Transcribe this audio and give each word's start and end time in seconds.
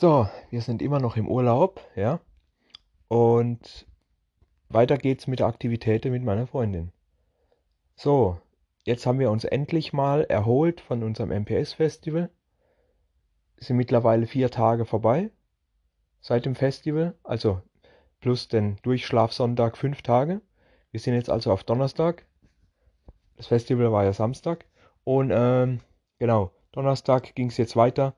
So, 0.00 0.26
wir 0.48 0.62
sind 0.62 0.80
immer 0.80 0.98
noch 0.98 1.18
im 1.18 1.28
Urlaub, 1.28 1.78
ja. 1.94 2.20
Und 3.08 3.86
weiter 4.70 4.96
geht's 4.96 5.26
mit 5.26 5.40
der 5.40 5.46
Aktivität 5.46 6.06
mit 6.06 6.24
meiner 6.24 6.46
Freundin. 6.46 6.90
So, 7.96 8.40
jetzt 8.84 9.04
haben 9.04 9.18
wir 9.18 9.30
uns 9.30 9.44
endlich 9.44 9.92
mal 9.92 10.24
erholt 10.24 10.80
von 10.80 11.02
unserem 11.02 11.30
MPS-Festival. 11.42 12.30
Sind 13.58 13.76
mittlerweile 13.76 14.26
vier 14.26 14.50
Tage 14.50 14.86
vorbei 14.86 15.28
seit 16.22 16.46
dem 16.46 16.54
Festival, 16.54 17.14
also 17.22 17.60
plus 18.20 18.48
den 18.48 18.78
Durchschlafsonntag 18.80 19.76
fünf 19.76 20.00
Tage. 20.00 20.40
Wir 20.92 21.00
sind 21.00 21.12
jetzt 21.12 21.28
also 21.28 21.52
auf 21.52 21.62
Donnerstag. 21.62 22.24
Das 23.36 23.48
Festival 23.48 23.92
war 23.92 24.04
ja 24.04 24.14
Samstag. 24.14 24.64
Und 25.04 25.30
ähm, 25.30 25.80
genau, 26.18 26.52
Donnerstag 26.72 27.34
ging 27.34 27.48
es 27.48 27.58
jetzt 27.58 27.76
weiter. 27.76 28.14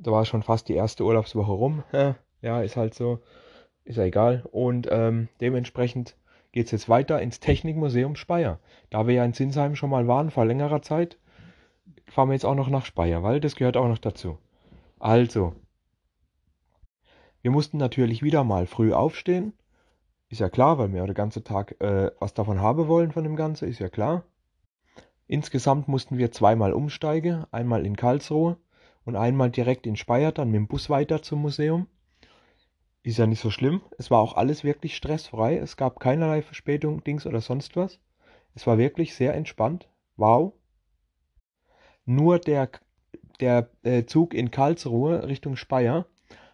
Da 0.00 0.12
war 0.12 0.24
schon 0.24 0.42
fast 0.42 0.68
die 0.68 0.74
erste 0.74 1.04
Urlaubswoche 1.04 1.52
rum. 1.52 1.82
Ja, 2.40 2.62
ist 2.62 2.76
halt 2.76 2.94
so. 2.94 3.18
Ist 3.84 3.96
ja 3.96 4.04
egal. 4.04 4.44
Und 4.52 4.86
ähm, 4.90 5.28
dementsprechend 5.40 6.16
geht 6.52 6.66
es 6.66 6.72
jetzt 6.72 6.88
weiter 6.88 7.20
ins 7.20 7.40
Technikmuseum 7.40 8.16
Speyer. 8.16 8.60
Da 8.90 9.06
wir 9.06 9.14
ja 9.14 9.24
in 9.24 9.32
Sinsheim 9.32 9.74
schon 9.74 9.90
mal 9.90 10.06
waren 10.06 10.30
vor 10.30 10.44
längerer 10.44 10.82
Zeit, 10.82 11.18
fahren 12.06 12.28
wir 12.28 12.34
jetzt 12.34 12.44
auch 12.44 12.54
noch 12.54 12.68
nach 12.68 12.84
Speyer, 12.84 13.22
weil 13.22 13.40
das 13.40 13.56
gehört 13.56 13.76
auch 13.76 13.88
noch 13.88 13.98
dazu. 13.98 14.38
Also, 14.98 15.54
wir 17.42 17.50
mussten 17.50 17.78
natürlich 17.78 18.22
wieder 18.22 18.44
mal 18.44 18.66
früh 18.66 18.92
aufstehen. 18.92 19.52
Ist 20.28 20.40
ja 20.40 20.48
klar, 20.48 20.78
weil 20.78 20.92
wir 20.92 21.00
ja 21.00 21.06
den 21.06 21.14
ganzen 21.14 21.44
Tag 21.44 21.80
äh, 21.80 22.10
was 22.20 22.34
davon 22.34 22.60
haben 22.60 22.86
wollen 22.86 23.12
von 23.12 23.24
dem 23.24 23.36
Ganzen, 23.36 23.68
ist 23.68 23.78
ja 23.78 23.88
klar. 23.88 24.24
Insgesamt 25.26 25.88
mussten 25.88 26.18
wir 26.18 26.30
zweimal 26.32 26.72
umsteigen, 26.72 27.44
einmal 27.50 27.84
in 27.84 27.96
Karlsruhe 27.96 28.58
und 29.08 29.16
einmal 29.16 29.50
direkt 29.50 29.86
in 29.86 29.96
Speyer, 29.96 30.32
dann 30.32 30.50
mit 30.50 30.56
dem 30.56 30.66
Bus 30.68 30.90
weiter 30.90 31.22
zum 31.22 31.40
Museum. 31.40 31.86
Ist 33.02 33.16
ja 33.16 33.26
nicht 33.26 33.40
so 33.40 33.50
schlimm. 33.50 33.80
Es 33.96 34.10
war 34.10 34.20
auch 34.20 34.36
alles 34.36 34.64
wirklich 34.64 34.96
stressfrei. 34.96 35.56
Es 35.56 35.78
gab 35.78 35.98
keinerlei 35.98 36.42
Verspätung, 36.42 37.02
Dings 37.04 37.24
oder 37.24 37.40
sonst 37.40 37.74
was. 37.74 38.00
Es 38.54 38.66
war 38.66 38.76
wirklich 38.76 39.14
sehr 39.14 39.32
entspannt. 39.32 39.88
Wow. 40.18 40.52
Nur 42.04 42.38
der, 42.38 42.68
der 43.40 43.70
äh, 43.82 44.04
Zug 44.04 44.34
in 44.34 44.50
Karlsruhe 44.50 45.26
Richtung 45.26 45.56
Speyer 45.56 46.04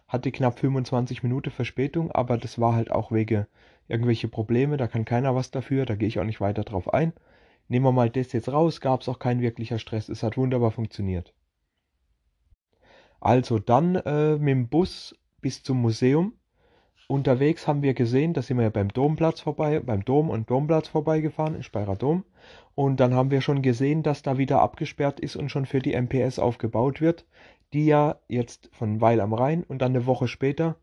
hatte 0.07 0.31
knapp 0.31 0.57
25 0.57 1.23
Minuten 1.23 1.51
Verspätung, 1.51 2.09
aber 2.13 2.37
das 2.37 2.57
war 2.57 2.73
halt 2.73 2.89
auch 2.89 3.11
wegen 3.11 3.47
irgendwelche 3.89 4.29
Probleme. 4.29 4.77
Da 4.77 4.87
kann 4.87 5.03
keiner 5.03 5.35
was 5.35 5.51
dafür. 5.51 5.85
Da 5.85 5.95
gehe 5.95 6.07
ich 6.07 6.21
auch 6.21 6.23
nicht 6.23 6.39
weiter 6.39 6.63
drauf 6.63 6.93
ein. 6.93 7.11
Nehmen 7.67 7.83
wir 7.83 7.91
mal 7.91 8.09
das 8.09 8.31
jetzt 8.31 8.47
raus. 8.47 8.79
Gab 8.79 9.01
es 9.01 9.09
auch 9.09 9.19
kein 9.19 9.41
wirklicher 9.41 9.77
Stress. 9.77 10.07
Es 10.07 10.23
hat 10.23 10.37
wunderbar 10.37 10.71
funktioniert. 10.71 11.33
Also 13.19 13.59
dann 13.59 13.95
äh, 13.95 14.37
mit 14.37 14.49
dem 14.49 14.67
Bus 14.67 15.15
bis 15.41 15.63
zum 15.63 15.81
Museum. 15.81 16.33
Unterwegs 17.07 17.67
haben 17.67 17.83
wir 17.83 17.93
gesehen, 17.93 18.33
da 18.33 18.41
sind 18.41 18.57
wir 18.57 18.63
ja 18.63 18.69
beim 18.69 18.89
Domplatz 18.89 19.41
vorbei, 19.41 19.79
beim 19.79 20.03
Dom 20.03 20.29
und 20.29 20.49
Domplatz 20.49 20.87
vorbeigefahren, 20.87 21.55
in 21.55 21.61
Speyerer 21.63 21.95
Dom. 21.95 22.23
Und 22.73 22.99
dann 22.99 23.13
haben 23.13 23.29
wir 23.29 23.41
schon 23.41 23.61
gesehen, 23.61 24.01
dass 24.01 24.23
da 24.23 24.37
wieder 24.39 24.61
abgesperrt 24.61 25.19
ist 25.19 25.35
und 25.35 25.49
schon 25.49 25.65
für 25.65 25.79
die 25.79 25.93
MPS 25.93 26.39
aufgebaut 26.39 27.01
wird, 27.01 27.25
die 27.73 27.85
ja 27.85 28.17
jetzt 28.27 28.69
von 28.73 29.01
Weil 29.01 29.21
am 29.21 29.33
Rhein 29.33 29.63
und 29.63 29.81
dann 29.81 29.91
eine 29.95 30.05
Woche 30.05 30.27
später 30.27 30.75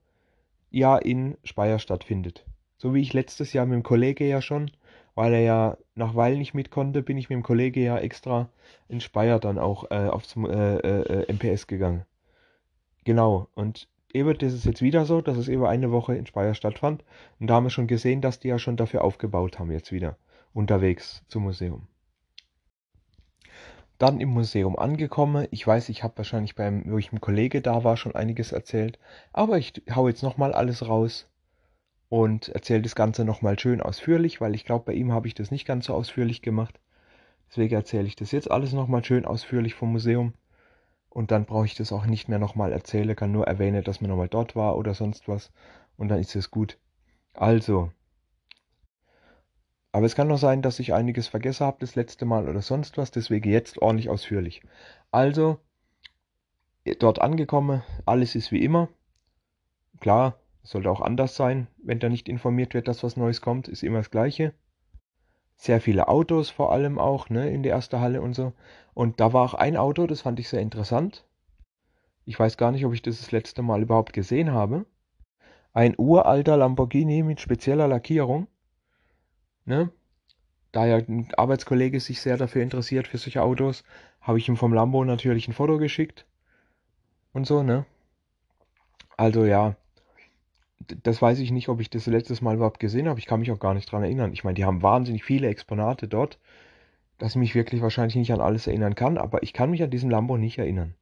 ja 0.70 0.96
in 0.96 1.36
Speyer 1.44 1.78
stattfindet. 1.78 2.44
So 2.78 2.94
wie 2.94 3.00
ich 3.00 3.12
letztes 3.12 3.52
Jahr 3.52 3.66
mit 3.66 3.74
dem 3.74 3.82
Kollege 3.82 4.26
ja 4.26 4.40
schon, 4.40 4.70
weil 5.14 5.34
er 5.34 5.40
ja 5.40 5.76
nach 5.94 6.14
Weil 6.14 6.38
nicht 6.38 6.54
mit 6.54 6.70
konnte, 6.70 7.02
bin 7.02 7.18
ich 7.18 7.28
mit 7.28 7.36
dem 7.36 7.42
Kollege 7.42 7.80
ja 7.80 7.98
extra 7.98 8.48
in 8.88 9.00
Speyer 9.00 9.38
dann 9.38 9.58
auch 9.58 9.90
äh, 9.90 10.08
aufs 10.08 10.36
äh, 10.36 10.76
äh, 10.78 11.32
MPS 11.32 11.66
gegangen. 11.66 12.04
Genau, 13.04 13.48
und 13.54 13.88
eben 14.12 14.36
das 14.38 14.52
ist 14.52 14.64
jetzt 14.64 14.82
wieder 14.82 15.04
so, 15.04 15.20
dass 15.20 15.36
es 15.36 15.48
über 15.48 15.68
eine 15.68 15.90
Woche 15.90 16.14
in 16.14 16.26
Speyer 16.26 16.54
stattfand. 16.54 17.04
Und 17.40 17.48
da 17.48 17.54
haben 17.54 17.64
wir 17.64 17.70
schon 17.70 17.86
gesehen, 17.86 18.20
dass 18.20 18.38
die 18.38 18.48
ja 18.48 18.58
schon 18.58 18.76
dafür 18.76 19.02
aufgebaut 19.02 19.58
haben, 19.58 19.70
jetzt 19.72 19.92
wieder 19.92 20.16
unterwegs 20.52 21.24
zum 21.28 21.44
Museum. 21.44 21.88
Dann 23.98 24.20
im 24.20 24.30
Museum 24.30 24.78
angekommen. 24.78 25.46
Ich 25.50 25.66
weiß, 25.66 25.88
ich 25.88 26.02
habe 26.02 26.16
wahrscheinlich 26.16 26.54
beim, 26.54 26.84
wo 26.86 26.98
ich 26.98 27.12
mit 27.12 27.22
Kollege 27.22 27.60
da 27.60 27.84
war, 27.84 27.96
schon 27.96 28.14
einiges 28.14 28.52
erzählt. 28.52 28.98
Aber 29.32 29.58
ich 29.58 29.72
hau 29.94 30.08
jetzt 30.08 30.22
nochmal 30.22 30.52
alles 30.52 30.86
raus 30.86 31.28
und 32.08 32.48
erzähle 32.48 32.82
das 32.82 32.94
Ganze 32.94 33.24
nochmal 33.24 33.58
schön 33.58 33.80
ausführlich, 33.80 34.40
weil 34.40 34.54
ich 34.54 34.64
glaube, 34.64 34.86
bei 34.86 34.92
ihm 34.92 35.12
habe 35.12 35.28
ich 35.28 35.34
das 35.34 35.50
nicht 35.50 35.66
ganz 35.66 35.86
so 35.86 35.94
ausführlich 35.94 36.42
gemacht. 36.42 36.80
Deswegen 37.48 37.74
erzähle 37.74 38.06
ich 38.06 38.16
das 38.16 38.32
jetzt 38.32 38.50
alles 38.50 38.72
nochmal 38.72 39.04
schön 39.04 39.24
ausführlich 39.24 39.74
vom 39.74 39.92
Museum 39.92 40.34
und 41.12 41.30
dann 41.30 41.44
brauche 41.44 41.66
ich 41.66 41.74
das 41.74 41.92
auch 41.92 42.06
nicht 42.06 42.28
mehr 42.28 42.38
nochmal 42.38 42.72
erzählen, 42.72 43.14
kann 43.14 43.32
nur 43.32 43.46
erwähnen, 43.46 43.84
dass 43.84 44.00
man 44.00 44.10
nochmal 44.10 44.28
dort 44.28 44.56
war 44.56 44.76
oder 44.76 44.94
sonst 44.94 45.28
was 45.28 45.52
und 45.96 46.08
dann 46.08 46.18
ist 46.18 46.34
es 46.34 46.50
gut. 46.50 46.78
Also, 47.34 47.90
aber 49.92 50.06
es 50.06 50.14
kann 50.14 50.28
noch 50.28 50.38
sein, 50.38 50.62
dass 50.62 50.78
ich 50.78 50.94
einiges 50.94 51.28
vergessen 51.28 51.66
habe 51.66 51.76
das 51.80 51.96
letzte 51.96 52.24
Mal 52.24 52.48
oder 52.48 52.62
sonst 52.62 52.96
was, 52.96 53.10
deswegen 53.10 53.50
jetzt 53.50 53.80
ordentlich 53.82 54.08
ausführlich. 54.08 54.62
Also, 55.10 55.58
dort 56.98 57.20
angekommen, 57.20 57.82
alles 58.06 58.34
ist 58.34 58.50
wie 58.50 58.64
immer. 58.64 58.88
Klar, 60.00 60.38
sollte 60.62 60.90
auch 60.90 61.02
anders 61.02 61.36
sein, 61.36 61.66
wenn 61.82 61.98
da 61.98 62.08
nicht 62.08 62.28
informiert 62.28 62.72
wird, 62.74 62.88
dass 62.88 63.02
was 63.02 63.16
Neues 63.16 63.42
kommt, 63.42 63.68
ist 63.68 63.82
immer 63.82 63.98
das 63.98 64.10
Gleiche 64.10 64.54
sehr 65.56 65.80
viele 65.80 66.08
Autos 66.08 66.50
vor 66.50 66.72
allem 66.72 66.98
auch, 66.98 67.28
ne, 67.30 67.50
in 67.50 67.62
der 67.62 67.72
ersten 67.72 68.00
Halle 68.00 68.20
und 68.22 68.34
so. 68.34 68.52
Und 68.94 69.20
da 69.20 69.32
war 69.32 69.44
auch 69.44 69.54
ein 69.54 69.76
Auto, 69.76 70.06
das 70.06 70.22
fand 70.22 70.40
ich 70.40 70.48
sehr 70.48 70.60
interessant. 70.60 71.24
Ich 72.24 72.38
weiß 72.38 72.56
gar 72.56 72.72
nicht, 72.72 72.84
ob 72.84 72.92
ich 72.92 73.02
das 73.02 73.18
das 73.18 73.32
letzte 73.32 73.62
Mal 73.62 73.82
überhaupt 73.82 74.12
gesehen 74.12 74.52
habe. 74.52 74.86
Ein 75.72 75.94
uralter 75.96 76.56
Lamborghini 76.56 77.22
mit 77.22 77.40
spezieller 77.40 77.88
Lackierung. 77.88 78.46
Ne? 79.64 79.90
Da 80.72 80.86
ja 80.86 80.96
ein 80.96 81.28
Arbeitskollege 81.36 82.00
sich 82.00 82.20
sehr 82.20 82.36
dafür 82.36 82.62
interessiert, 82.62 83.06
für 83.06 83.18
solche 83.18 83.42
Autos, 83.42 83.84
habe 84.20 84.38
ich 84.38 84.48
ihm 84.48 84.56
vom 84.56 84.72
Lambo 84.72 85.04
natürlich 85.04 85.48
ein 85.48 85.52
Foto 85.52 85.78
geschickt. 85.78 86.26
Und 87.32 87.46
so, 87.46 87.62
ne? 87.62 87.86
Also 89.16 89.44
ja, 89.44 89.76
das 91.02 91.22
weiß 91.22 91.38
ich 91.38 91.50
nicht, 91.50 91.68
ob 91.68 91.80
ich 91.80 91.90
das 91.90 92.06
letztes 92.06 92.40
Mal 92.40 92.56
überhaupt 92.56 92.80
gesehen 92.80 93.08
habe. 93.08 93.18
Ich 93.18 93.26
kann 93.26 93.40
mich 93.40 93.50
auch 93.50 93.58
gar 93.58 93.74
nicht 93.74 93.90
dran 93.90 94.02
erinnern. 94.02 94.32
Ich 94.32 94.44
meine, 94.44 94.54
die 94.54 94.64
haben 94.64 94.82
wahnsinnig 94.82 95.24
viele 95.24 95.48
Exponate 95.48 96.08
dort, 96.08 96.38
dass 97.18 97.32
ich 97.32 97.36
mich 97.36 97.54
wirklich 97.54 97.82
wahrscheinlich 97.82 98.16
nicht 98.16 98.32
an 98.32 98.40
alles 98.40 98.66
erinnern 98.66 98.94
kann, 98.94 99.18
aber 99.18 99.42
ich 99.42 99.52
kann 99.52 99.70
mich 99.70 99.82
an 99.82 99.90
diesen 99.90 100.10
Lambo 100.10 100.36
nicht 100.36 100.58
erinnern. 100.58 100.94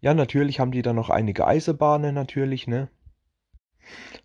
Ja, 0.00 0.14
natürlich 0.14 0.60
haben 0.60 0.72
die 0.72 0.82
da 0.82 0.92
noch 0.92 1.10
einige 1.10 1.46
Eisenbahnen, 1.46 2.14
natürlich, 2.14 2.66
ne? 2.66 2.88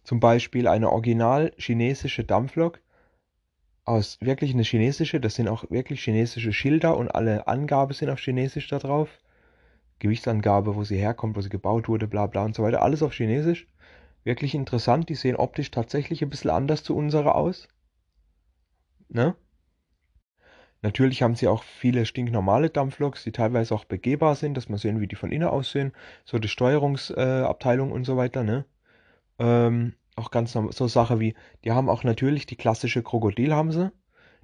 Zum 0.04 0.20
Beispiel 0.20 0.68
eine 0.68 0.92
original 0.92 1.54
chinesische 1.58 2.24
Dampflok 2.24 2.80
aus 3.86 4.18
wirklich 4.22 4.54
eine 4.54 4.64
chinesische, 4.64 5.20
das 5.20 5.36
sind 5.36 5.48
auch 5.48 5.70
wirklich 5.70 6.04
chinesische 6.04 6.54
Schilder 6.54 6.98
und 6.98 7.10
alle 7.10 7.48
Angaben 7.48 7.94
sind 7.94 8.10
auf 8.10 8.20
Chinesisch 8.20 8.68
da 8.68 8.80
drauf. 8.80 9.10
Gewichtsangabe, 10.00 10.76
wo 10.76 10.84
sie 10.84 10.98
herkommt, 10.98 11.36
wo 11.36 11.42
sie 11.42 11.50
gebaut 11.50 11.88
wurde, 11.88 12.08
bla 12.08 12.28
bla 12.28 12.46
und 12.46 12.56
so 12.56 12.64
weiter, 12.64 12.82
alles 12.82 13.04
auf 13.04 13.14
Chinesisch 13.14 13.68
wirklich 14.24 14.56
interessant. 14.56 15.10
Die 15.10 15.16
sehen 15.16 15.36
optisch 15.36 15.72
tatsächlich 15.72 16.22
ein 16.22 16.30
bisschen 16.30 16.52
anders 16.52 16.84
zu 16.84 16.96
unserer 16.96 17.36
aus. 17.36 17.68
Ne? 19.10 19.36
Natürlich 20.82 21.22
haben 21.22 21.36
sie 21.36 21.48
auch 21.48 21.64
viele 21.64 22.06
stinknormale 22.06 22.70
Dampfloks, 22.70 23.24
die 23.24 23.32
teilweise 23.32 23.76
auch 23.76 23.86
begehbar 23.86 24.36
sind, 24.36 24.56
dass 24.56 24.68
man 24.68 24.80
sehen, 24.80 25.00
wie 25.00 25.08
die 25.08 25.16
von 25.16 25.32
innen 25.32 25.48
aussehen. 25.48 25.94
So 26.26 26.40
die 26.40 26.48
Steuerungsabteilung 26.48 27.92
äh, 27.92 27.94
und 27.94 28.04
so 28.04 28.18
weiter, 28.18 28.44
ne? 28.44 28.66
Ähm, 29.38 29.94
auch 30.16 30.32
ganz 30.32 30.54
so 30.54 30.88
Sache 30.88 31.20
wie, 31.20 31.36
die 31.64 31.72
haben 31.72 31.90
auch 31.90 32.04
natürlich 32.04 32.46
die 32.46 32.56
klassische 32.56 33.04
Krokodil 33.04 33.54
haben 33.54 33.72
sie. 33.72 33.92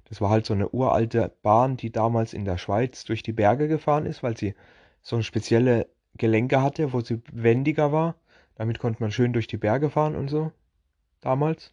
Das 0.08 0.20
war 0.20 0.30
halt 0.30 0.46
so 0.46 0.54
eine 0.54 0.70
uralte 0.70 1.36
Bahn, 1.42 1.76
die 1.76 1.90
damals 1.92 2.32
in 2.32 2.44
der 2.44 2.56
Schweiz 2.56 3.04
durch 3.04 3.22
die 3.22 3.32
Berge 3.32 3.68
gefahren 3.68 4.06
ist, 4.06 4.22
weil 4.22 4.36
sie 4.36 4.54
so 5.02 5.20
spezielle 5.22 5.88
Gelenke 6.16 6.62
hatte, 6.62 6.92
wo 6.92 7.00
sie 7.00 7.20
wendiger 7.32 7.92
war. 7.92 8.16
Damit 8.58 8.80
konnte 8.80 9.00
man 9.00 9.12
schön 9.12 9.32
durch 9.32 9.46
die 9.46 9.56
Berge 9.56 9.88
fahren 9.88 10.16
und 10.16 10.28
so. 10.28 10.50
Damals. 11.20 11.72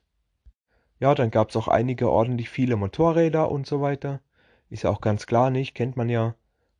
Ja, 0.99 1.15
dann 1.15 1.31
gab 1.31 1.49
es 1.49 1.55
auch 1.55 1.67
einige 1.67 2.11
ordentlich 2.11 2.49
viele 2.49 2.75
Motorräder 2.75 3.51
und 3.51 3.65
so 3.65 3.81
weiter. 3.81 4.21
Ist 4.69 4.83
ja 4.83 4.91
auch 4.91 5.01
ganz 5.01 5.25
klar 5.25 5.49
nicht, 5.49 5.73
kennt 5.73 5.97
man 5.97 6.09
ja. 6.09 6.35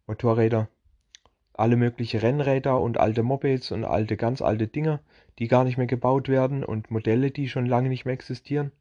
Motorräder. 0.06 0.70
Alle 1.54 1.76
möglichen 1.76 2.20
Rennräder 2.20 2.80
und 2.80 3.00
alte 3.00 3.24
Mopeds 3.24 3.72
und 3.72 3.84
alte, 3.84 4.16
ganz 4.16 4.44
alte 4.44 4.68
Dinger, 4.68 5.00
die 5.40 5.48
gar 5.48 5.64
nicht 5.64 5.78
mehr 5.78 5.88
gebaut 5.88 6.30
werden 6.30 6.64
und 6.64 6.92
Modelle, 6.92 7.32
die 7.32 7.50
schon 7.50 7.66
lange 7.66 7.90
nicht 7.90 8.06
mehr 8.06 8.14
existieren. 8.14 8.72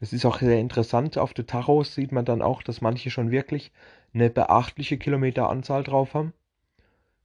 Das 0.00 0.14
ist 0.14 0.24
auch 0.24 0.38
sehr 0.38 0.58
interessant. 0.58 1.18
Auf 1.18 1.34
den 1.34 1.46
Tachos 1.46 1.94
sieht 1.94 2.12
man 2.12 2.24
dann 2.24 2.40
auch, 2.40 2.62
dass 2.62 2.80
manche 2.80 3.10
schon 3.10 3.30
wirklich 3.30 3.72
eine 4.14 4.30
beachtliche 4.30 4.96
Kilometeranzahl 4.96 5.84
drauf 5.84 6.14
haben 6.14 6.32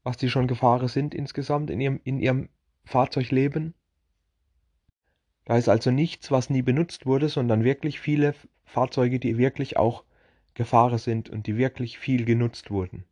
was 0.09 0.17
die 0.17 0.29
schon 0.31 0.47
gefahren 0.47 0.87
sind 0.87 1.13
insgesamt 1.13 1.69
in 1.69 1.79
ihrem, 1.79 2.01
in 2.03 2.19
ihrem 2.19 2.49
Fahrzeugleben. 2.83 3.75
Da 5.45 5.55
ist 5.55 5.69
also 5.69 5.91
nichts, 5.91 6.31
was 6.31 6.49
nie 6.49 6.63
benutzt 6.63 7.05
wurde, 7.05 7.29
sondern 7.29 7.63
wirklich 7.63 7.99
viele 7.99 8.33
Fahrzeuge, 8.65 9.19
die 9.19 9.37
wirklich 9.37 9.77
auch 9.77 10.03
gefahren 10.55 10.97
sind 10.97 11.29
und 11.29 11.45
die 11.45 11.57
wirklich 11.57 11.99
viel 11.99 12.25
genutzt 12.25 12.71
wurden. 12.71 13.05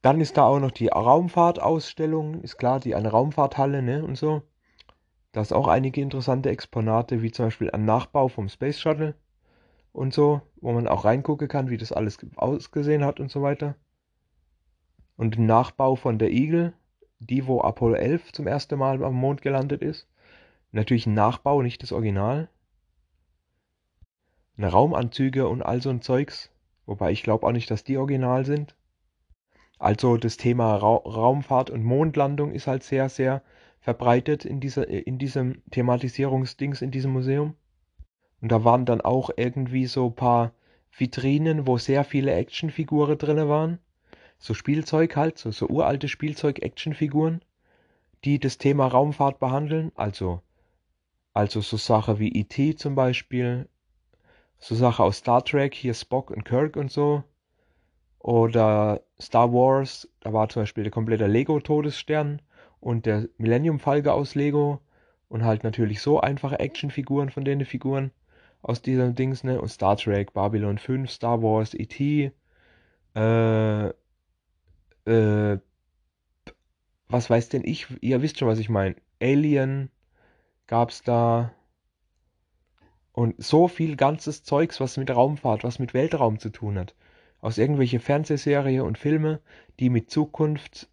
Dann 0.00 0.22
ist 0.22 0.38
da 0.38 0.44
auch 0.44 0.58
noch 0.58 0.70
die 0.70 0.88
Raumfahrtausstellung, 0.88 2.40
ist 2.40 2.56
klar, 2.56 2.80
die 2.80 2.94
eine 2.94 3.10
Raumfahrthalle, 3.10 3.82
ne, 3.82 4.02
und 4.02 4.16
so. 4.16 4.40
Da 5.32 5.42
ist 5.42 5.52
auch 5.52 5.68
einige 5.68 6.00
interessante 6.00 6.48
Exponate, 6.48 7.20
wie 7.20 7.30
zum 7.30 7.46
Beispiel 7.46 7.70
ein 7.72 7.84
Nachbau 7.84 8.28
vom 8.28 8.48
Space 8.48 8.80
Shuttle 8.80 9.14
und 9.92 10.14
so, 10.14 10.40
wo 10.62 10.72
man 10.72 10.88
auch 10.88 11.04
reingucken 11.04 11.48
kann, 11.48 11.68
wie 11.68 11.76
das 11.76 11.92
alles 11.92 12.18
ausgesehen 12.36 13.04
hat 13.04 13.20
und 13.20 13.30
so 13.30 13.42
weiter. 13.42 13.76
Und 15.22 15.38
ein 15.38 15.46
Nachbau 15.46 15.94
von 15.94 16.18
der 16.18 16.32
Eagle, 16.32 16.72
die 17.20 17.46
wo 17.46 17.60
Apollo 17.60 17.94
11 17.94 18.32
zum 18.32 18.48
ersten 18.48 18.76
Mal 18.76 19.04
am 19.04 19.14
Mond 19.14 19.40
gelandet 19.40 19.80
ist. 19.80 20.08
Natürlich 20.72 21.06
ein 21.06 21.14
Nachbau, 21.14 21.62
nicht 21.62 21.80
das 21.84 21.92
Original. 21.92 22.48
Eine 24.56 24.66
Raumanzüge 24.66 25.46
und 25.46 25.62
all 25.62 25.80
so 25.80 25.90
ein 25.90 26.02
Zeugs, 26.02 26.50
wobei 26.86 27.12
ich 27.12 27.22
glaube 27.22 27.46
auch 27.46 27.52
nicht, 27.52 27.70
dass 27.70 27.84
die 27.84 27.98
original 27.98 28.44
sind. 28.44 28.74
Also 29.78 30.16
das 30.16 30.38
Thema 30.38 30.74
Ra 30.74 30.96
Raumfahrt 30.96 31.70
und 31.70 31.84
Mondlandung 31.84 32.50
ist 32.50 32.66
halt 32.66 32.82
sehr, 32.82 33.08
sehr 33.08 33.42
verbreitet 33.78 34.44
in, 34.44 34.58
dieser, 34.58 34.88
in 34.88 35.18
diesem 35.18 35.62
Thematisierungsdings, 35.70 36.82
in 36.82 36.90
diesem 36.90 37.12
Museum. 37.12 37.54
Und 38.40 38.50
da 38.50 38.64
waren 38.64 38.86
dann 38.86 39.00
auch 39.00 39.30
irgendwie 39.36 39.86
so 39.86 40.06
ein 40.06 40.16
paar 40.16 40.50
Vitrinen, 40.90 41.68
wo 41.68 41.78
sehr 41.78 42.02
viele 42.02 42.34
Actionfiguren 42.34 43.18
drin 43.18 43.48
waren. 43.48 43.78
So 44.42 44.54
Spielzeug 44.54 45.14
halt, 45.14 45.38
so, 45.38 45.52
so 45.52 45.68
uralte 45.68 46.08
Spielzeug-Actionfiguren, 46.08 47.42
die 48.24 48.40
das 48.40 48.58
Thema 48.58 48.88
Raumfahrt 48.88 49.38
behandeln. 49.38 49.92
Also, 49.94 50.42
also 51.32 51.60
so 51.60 51.76
Sachen 51.76 52.18
wie 52.18 52.32
E.T. 52.32 52.74
zum 52.74 52.96
Beispiel, 52.96 53.68
so 54.58 54.74
Sachen 54.74 55.04
aus 55.04 55.18
Star 55.18 55.44
Trek, 55.44 55.74
hier 55.74 55.94
Spock 55.94 56.32
und 56.32 56.44
Kirk 56.44 56.74
und 56.74 56.90
so. 56.90 57.22
Oder 58.18 59.02
Star 59.20 59.52
Wars, 59.52 60.08
da 60.18 60.32
war 60.32 60.48
zum 60.48 60.62
Beispiel 60.62 60.82
der 60.82 60.92
komplette 60.92 61.28
Lego-Todesstern 61.28 62.42
und 62.80 63.06
der 63.06 63.28
Millennium 63.38 63.78
Falke 63.78 64.12
aus 64.12 64.34
Lego 64.34 64.80
und 65.28 65.44
halt 65.44 65.62
natürlich 65.62 66.02
so 66.02 66.20
einfache 66.20 66.58
Actionfiguren 66.58 67.30
von 67.30 67.44
den 67.44 67.64
Figuren 67.64 68.10
aus 68.60 68.82
diesem 68.82 69.14
Dings, 69.14 69.44
ne? 69.44 69.60
Und 69.60 69.68
Star 69.68 69.96
Trek, 69.96 70.32
Babylon 70.32 70.78
5, 70.78 71.08
Star 71.08 71.40
Wars, 71.44 71.74
E.T., 71.74 72.32
äh, 73.14 73.92
äh, 75.06 75.58
was 77.08 77.28
weiß 77.28 77.48
denn 77.50 77.62
ich? 77.64 77.86
Ihr 78.00 78.22
wisst 78.22 78.38
schon, 78.38 78.48
was 78.48 78.58
ich 78.58 78.68
meine. 78.68 78.96
Alien 79.20 79.90
gab's 80.66 81.02
da. 81.02 81.52
Und 83.12 83.42
so 83.42 83.68
viel 83.68 83.96
ganzes 83.96 84.42
Zeugs, 84.42 84.80
was 84.80 84.96
mit 84.96 85.10
Raumfahrt, 85.10 85.64
was 85.64 85.78
mit 85.78 85.92
Weltraum 85.92 86.38
zu 86.38 86.48
tun 86.48 86.78
hat 86.78 86.94
aus 87.42 87.58
irgendwelche 87.58 88.00
Fernsehserie 88.00 88.82
und 88.84 88.96
Filme, 88.96 89.40
die 89.80 89.90
mit 89.90 90.10
Zukunft, 90.10 90.88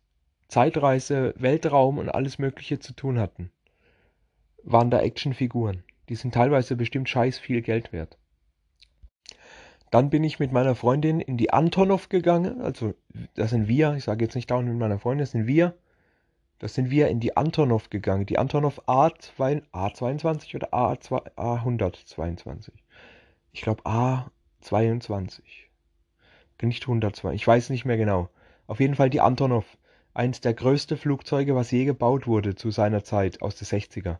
Zeitreise, 0.49 1.33
Weltraum 1.37 1.99
und 1.99 2.09
alles 2.09 2.39
Mögliche 2.39 2.79
zu 2.79 2.93
tun 2.93 3.19
hatten, 3.19 3.51
waren 4.63 4.89
da 4.89 4.99
Actionfiguren. 4.99 5.83
Die 6.09 6.15
sind 6.15 6.33
teilweise 6.33 6.75
bestimmt 6.75 7.07
scheiß 7.07 7.37
viel 7.37 7.61
Geld 7.61 7.93
wert. 7.93 8.17
Dann 9.91 10.09
bin 10.09 10.23
ich 10.23 10.39
mit 10.39 10.51
meiner 10.51 10.75
Freundin 10.75 11.19
in 11.19 11.37
die 11.37 11.51
Antonov 11.51 12.09
gegangen. 12.09 12.61
Also, 12.61 12.93
das 13.35 13.49
sind 13.49 13.67
wir. 13.67 13.95
Ich 13.95 14.03
sage 14.03 14.23
jetzt 14.23 14.35
nicht 14.35 14.51
dauernd 14.51 14.67
mit 14.67 14.77
meiner 14.77 14.99
Freundin, 14.99 15.23
das 15.23 15.31
sind 15.31 15.47
wir. 15.47 15.75
Das 16.59 16.73
sind 16.73 16.89
wir 16.89 17.07
in 17.07 17.19
die 17.19 17.37
Antonov 17.37 17.89
gegangen. 17.89 18.25
Die 18.25 18.37
Antonov 18.37 18.81
A2, 18.87 19.63
A22 19.71 20.55
oder 20.55 20.73
A2, 20.73 21.35
A122. 21.35 22.71
Ich 23.53 23.61
glaube 23.61 23.83
A22 23.83 25.41
nicht 26.67 26.83
102, 26.83 27.33
ich 27.33 27.47
weiß 27.47 27.69
nicht 27.69 27.85
mehr 27.85 27.97
genau. 27.97 28.29
Auf 28.67 28.79
jeden 28.79 28.95
Fall 28.95 29.09
die 29.09 29.21
Antonov, 29.21 29.77
eins 30.13 30.41
der 30.41 30.53
größten 30.53 30.97
Flugzeuge, 30.97 31.55
was 31.55 31.71
je 31.71 31.85
gebaut 31.85 32.27
wurde 32.27 32.55
zu 32.55 32.71
seiner 32.71 33.03
Zeit 33.03 33.41
aus 33.41 33.55
den 33.55 33.65
60er. 33.65 34.17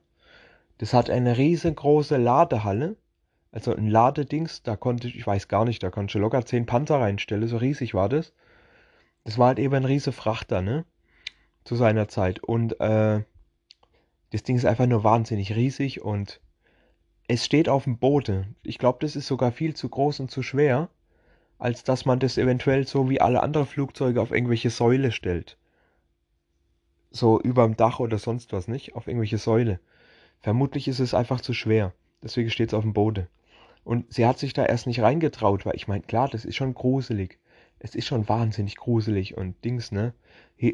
Das 0.77 0.93
hat 0.93 1.09
eine 1.09 1.37
riesengroße 1.37 2.17
Ladehalle, 2.17 2.95
also 3.51 3.75
ein 3.75 3.87
Ladedings, 3.87 4.63
da 4.63 4.75
konnte 4.75 5.07
ich, 5.07 5.17
ich 5.17 5.25
weiß 5.25 5.47
gar 5.47 5.65
nicht, 5.65 5.81
da 5.81 5.89
konnte 5.89 6.17
ich 6.17 6.21
locker 6.21 6.45
10 6.45 6.65
Panzer 6.65 6.99
reinstellen, 6.99 7.47
so 7.47 7.57
riesig 7.57 7.93
war 7.93 8.09
das. 8.09 8.33
Das 9.23 9.37
war 9.37 9.47
halt 9.47 9.59
eben 9.59 9.73
ein 9.73 9.85
riese 9.85 10.11
Frachter, 10.11 10.61
ne? 10.61 10.85
Zu 11.63 11.75
seiner 11.75 12.07
Zeit. 12.07 12.43
Und 12.43 12.79
äh, 12.79 13.23
das 14.31 14.43
Ding 14.43 14.55
ist 14.55 14.65
einfach 14.65 14.87
nur 14.87 15.03
wahnsinnig 15.03 15.55
riesig 15.55 16.01
und 16.01 16.41
es 17.27 17.45
steht 17.45 17.69
auf 17.69 17.83
dem 17.83 17.97
Boden. 17.97 18.55
Ich 18.63 18.77
glaube, 18.77 18.99
das 19.01 19.15
ist 19.15 19.27
sogar 19.27 19.51
viel 19.51 19.75
zu 19.75 19.89
groß 19.89 20.19
und 20.19 20.31
zu 20.31 20.41
schwer 20.41 20.89
als 21.59 21.83
dass 21.83 22.05
man 22.05 22.19
das 22.19 22.37
eventuell 22.37 22.87
so 22.87 23.09
wie 23.09 23.21
alle 23.21 23.43
anderen 23.43 23.67
Flugzeuge 23.67 24.21
auf 24.21 24.31
irgendwelche 24.31 24.69
Säule 24.69 25.11
stellt. 25.11 25.57
So 27.11 27.39
überm 27.39 27.75
Dach 27.75 27.99
oder 27.99 28.17
sonst 28.17 28.53
was, 28.53 28.67
nicht? 28.67 28.95
Auf 28.95 29.07
irgendwelche 29.07 29.37
Säule. 29.37 29.79
Vermutlich 30.39 30.87
ist 30.87 30.99
es 30.99 31.13
einfach 31.13 31.41
zu 31.41 31.53
schwer. 31.53 31.93
Deswegen 32.23 32.49
steht 32.49 32.69
es 32.69 32.73
auf 32.73 32.83
dem 32.83 32.93
Boden. 32.93 33.27
Und 33.89 34.13
sie 34.13 34.27
hat 34.27 34.37
sich 34.37 34.53
da 34.53 34.63
erst 34.63 34.85
nicht 34.85 35.01
reingetraut, 35.01 35.65
weil 35.65 35.75
ich 35.75 35.87
meine, 35.87 36.03
klar, 36.03 36.29
das 36.29 36.45
ist 36.45 36.55
schon 36.55 36.75
gruselig. 36.75 37.39
Es 37.79 37.95
ist 37.95 38.05
schon 38.05 38.29
wahnsinnig 38.29 38.75
gruselig 38.75 39.35
und 39.35 39.55
Dings, 39.65 39.91
ne? 39.91 40.13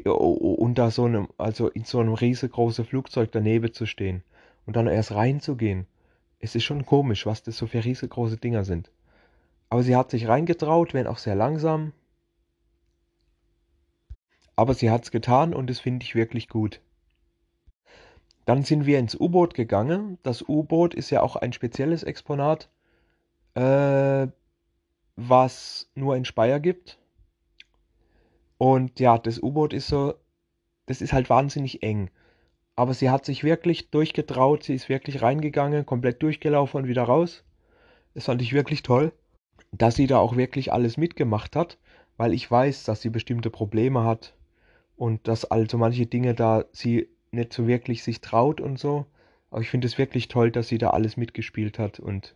Unter 0.04 0.90
so 0.90 1.06
einem, 1.06 1.28
also 1.38 1.70
in 1.70 1.84
so 1.84 1.98
einem 2.00 2.12
riesengroßen 2.12 2.84
Flugzeug 2.84 3.32
daneben 3.32 3.72
zu 3.72 3.86
stehen 3.86 4.22
und 4.66 4.76
dann 4.76 4.86
erst 4.86 5.12
reinzugehen. 5.12 5.86
Es 6.40 6.54
ist 6.54 6.64
schon 6.64 6.84
komisch, 6.84 7.24
was 7.24 7.42
das 7.42 7.56
so 7.56 7.66
für 7.66 7.82
riesengroße 7.82 8.36
Dinger 8.36 8.64
sind. 8.64 8.90
Aber 9.70 9.82
sie 9.82 9.96
hat 9.96 10.10
sich 10.10 10.28
reingetraut, 10.28 10.92
wenn 10.92 11.06
auch 11.06 11.16
sehr 11.16 11.36
langsam. 11.36 11.94
Aber 14.56 14.74
sie 14.74 14.90
hat 14.90 15.04
es 15.04 15.10
getan 15.10 15.54
und 15.54 15.70
das 15.70 15.80
finde 15.80 16.04
ich 16.04 16.14
wirklich 16.14 16.50
gut. 16.50 16.82
Dann 18.44 18.62
sind 18.62 18.84
wir 18.84 18.98
ins 18.98 19.18
U-Boot 19.18 19.54
gegangen. 19.54 20.18
Das 20.22 20.46
U-Boot 20.46 20.92
ist 20.92 21.08
ja 21.08 21.22
auch 21.22 21.36
ein 21.36 21.54
spezielles 21.54 22.02
Exponat, 22.02 22.68
äh, 23.56 24.28
was 25.16 25.90
nur 25.94 26.16
in 26.16 26.24
Speyer 26.24 26.60
gibt. 26.60 26.98
Und 28.58 29.00
ja, 29.00 29.18
das 29.18 29.42
U-Boot 29.42 29.72
ist 29.72 29.88
so, 29.88 30.14
das 30.86 31.00
ist 31.02 31.12
halt 31.12 31.28
wahnsinnig 31.28 31.82
eng. 31.82 32.10
Aber 32.76 32.94
sie 32.94 33.10
hat 33.10 33.24
sich 33.24 33.42
wirklich 33.42 33.90
durchgetraut, 33.90 34.62
sie 34.62 34.74
ist 34.74 34.88
wirklich 34.88 35.22
reingegangen, 35.22 35.86
komplett 35.86 36.22
durchgelaufen 36.22 36.82
und 36.82 36.88
wieder 36.88 37.02
raus. 37.02 37.44
Das 38.14 38.26
fand 38.26 38.40
ich 38.42 38.52
wirklich 38.52 38.82
toll 38.82 39.12
dass 39.72 39.96
sie 39.96 40.06
da 40.06 40.18
auch 40.18 40.36
wirklich 40.36 40.72
alles 40.72 40.96
mitgemacht 40.96 41.56
hat, 41.56 41.78
weil 42.16 42.32
ich 42.32 42.50
weiß, 42.50 42.84
dass 42.84 43.02
sie 43.02 43.10
bestimmte 43.10 43.50
Probleme 43.50 44.04
hat 44.04 44.34
und 44.96 45.28
dass 45.28 45.44
also 45.44 45.78
manche 45.78 46.06
Dinge 46.06 46.34
da 46.34 46.64
sie 46.72 47.08
nicht 47.30 47.52
so 47.52 47.66
wirklich 47.66 48.02
sich 48.02 48.20
traut 48.20 48.60
und 48.60 48.78
so. 48.78 49.06
Aber 49.50 49.60
ich 49.60 49.68
finde 49.68 49.86
es 49.86 49.98
wirklich 49.98 50.28
toll, 50.28 50.50
dass 50.50 50.68
sie 50.68 50.78
da 50.78 50.90
alles 50.90 51.16
mitgespielt 51.16 51.78
hat 51.78 52.00
und 52.00 52.34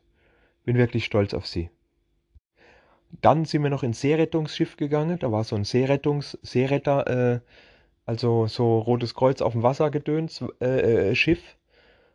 bin 0.65 0.77
wirklich 0.77 1.05
stolz 1.05 1.35
auf 1.35 1.47
sie. 1.47 1.71
Dann 3.21 3.45
sind 3.45 3.63
wir 3.63 3.71
noch 3.71 3.83
ins 3.83 4.01
Seerettungsschiff 4.01 4.77
gegangen. 4.77 5.19
Da 5.19 5.33
war 5.33 5.45
so 5.45 5.57
ein 5.57 5.65
Seerettungs 5.65 6.39
Seeretter, 6.43 7.07
äh, 7.35 7.41
also 8.07 8.47
so 8.47 8.79
Rotes 8.79 9.15
Kreuz 9.15 9.43
auf 9.43 9.53
dem 9.53 9.63
Wasser 9.63 9.91
gedöns 9.91 10.45
äh, 10.61 11.11
äh, 11.11 11.15
Schiff. 11.15 11.57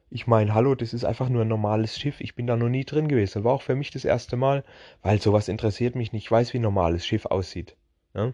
Ich 0.10 0.28
meine, 0.28 0.54
hallo, 0.54 0.76
das 0.76 0.94
ist 0.94 1.04
einfach 1.04 1.30
nur 1.30 1.42
ein 1.42 1.48
normales 1.48 1.98
Schiff. 1.98 2.22
Ich 2.22 2.36
bin 2.36 2.48
da 2.48 2.56
noch 2.56 2.70
nie 2.70 2.86
drin 2.86 3.08
gewesen. 3.08 3.44
War 3.44 3.54
auch 3.54 3.62
für 3.62 3.76
mich 3.76 3.92
das 3.92 4.06
erste 4.06 4.38
Mal, 4.38 4.64
weil 5.02 5.22
sowas 5.22 5.50
interessiert 5.50 5.96
mich 5.96 6.14
nicht. 6.14 6.26
Ich 6.26 6.32
weiß, 6.32 6.54
wie 6.54 6.60
ein 6.60 6.64
normales 6.64 7.06
Schiff 7.06 7.26
aussieht. 7.26 7.76
Ja? 8.14 8.34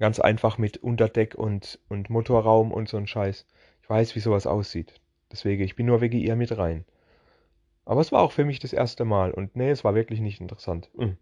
Ganz 0.00 0.18
einfach 0.18 0.58
mit 0.58 0.78
Unterdeck 0.78 1.36
und, 1.36 1.78
und 1.88 2.10
Motorraum 2.10 2.72
und 2.72 2.88
so 2.88 2.96
ein 2.96 3.06
Scheiß. 3.06 3.46
Ich 3.82 3.88
weiß, 3.88 4.16
wie 4.16 4.20
sowas 4.20 4.46
aussieht. 4.46 4.94
Deswegen, 5.30 5.62
ich 5.62 5.76
bin 5.76 5.86
nur 5.86 6.00
wegen 6.00 6.18
ihr 6.18 6.34
mit 6.34 6.56
rein. 6.56 6.84
Aber 7.84 8.00
es 8.00 8.12
war 8.12 8.22
auch 8.22 8.32
für 8.32 8.44
mich 8.44 8.58
das 8.58 8.72
erste 8.72 9.04
Mal. 9.04 9.32
Und 9.32 9.56
nee, 9.56 9.70
es 9.70 9.84
war 9.84 9.94
wirklich 9.94 10.20
nicht 10.20 10.40
interessant. 10.40 10.90
Mhm. 10.96 11.16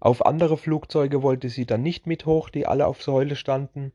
Auf 0.00 0.24
andere 0.24 0.56
Flugzeuge 0.56 1.22
wollte 1.22 1.48
sie 1.48 1.66
dann 1.66 1.82
nicht 1.82 2.06
mit 2.06 2.24
hoch, 2.24 2.50
die 2.50 2.66
alle 2.66 2.86
auf 2.86 3.02
Säule 3.02 3.36
standen, 3.36 3.92